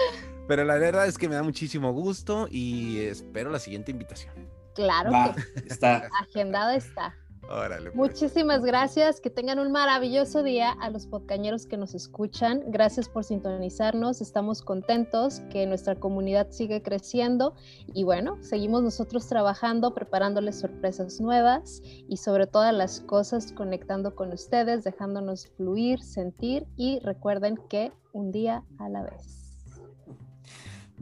[0.48, 4.48] Pero la verdad es que me da muchísimo gusto y espero la siguiente invitación.
[4.74, 6.08] Claro Va, que está.
[6.20, 7.14] agendada está.
[7.48, 7.90] Órale.
[7.90, 7.94] pues.
[7.94, 12.62] Muchísimas gracias, que tengan un maravilloso día a los podcañeros que nos escuchan.
[12.66, 17.54] Gracias por sintonizarnos, estamos contentos que nuestra comunidad sigue creciendo
[17.94, 24.32] y bueno, seguimos nosotros trabajando, preparándoles sorpresas nuevas y sobre todas las cosas conectando con
[24.32, 29.36] ustedes, dejándonos fluir, sentir y recuerden que un día a la vez.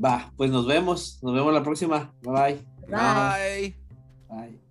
[0.03, 1.18] Va, pues nos vemos.
[1.22, 2.12] Nos vemos la próxima.
[2.22, 2.64] Bye Bye.
[2.88, 3.74] Bye.
[4.28, 4.38] bye.
[4.49, 4.64] Bye.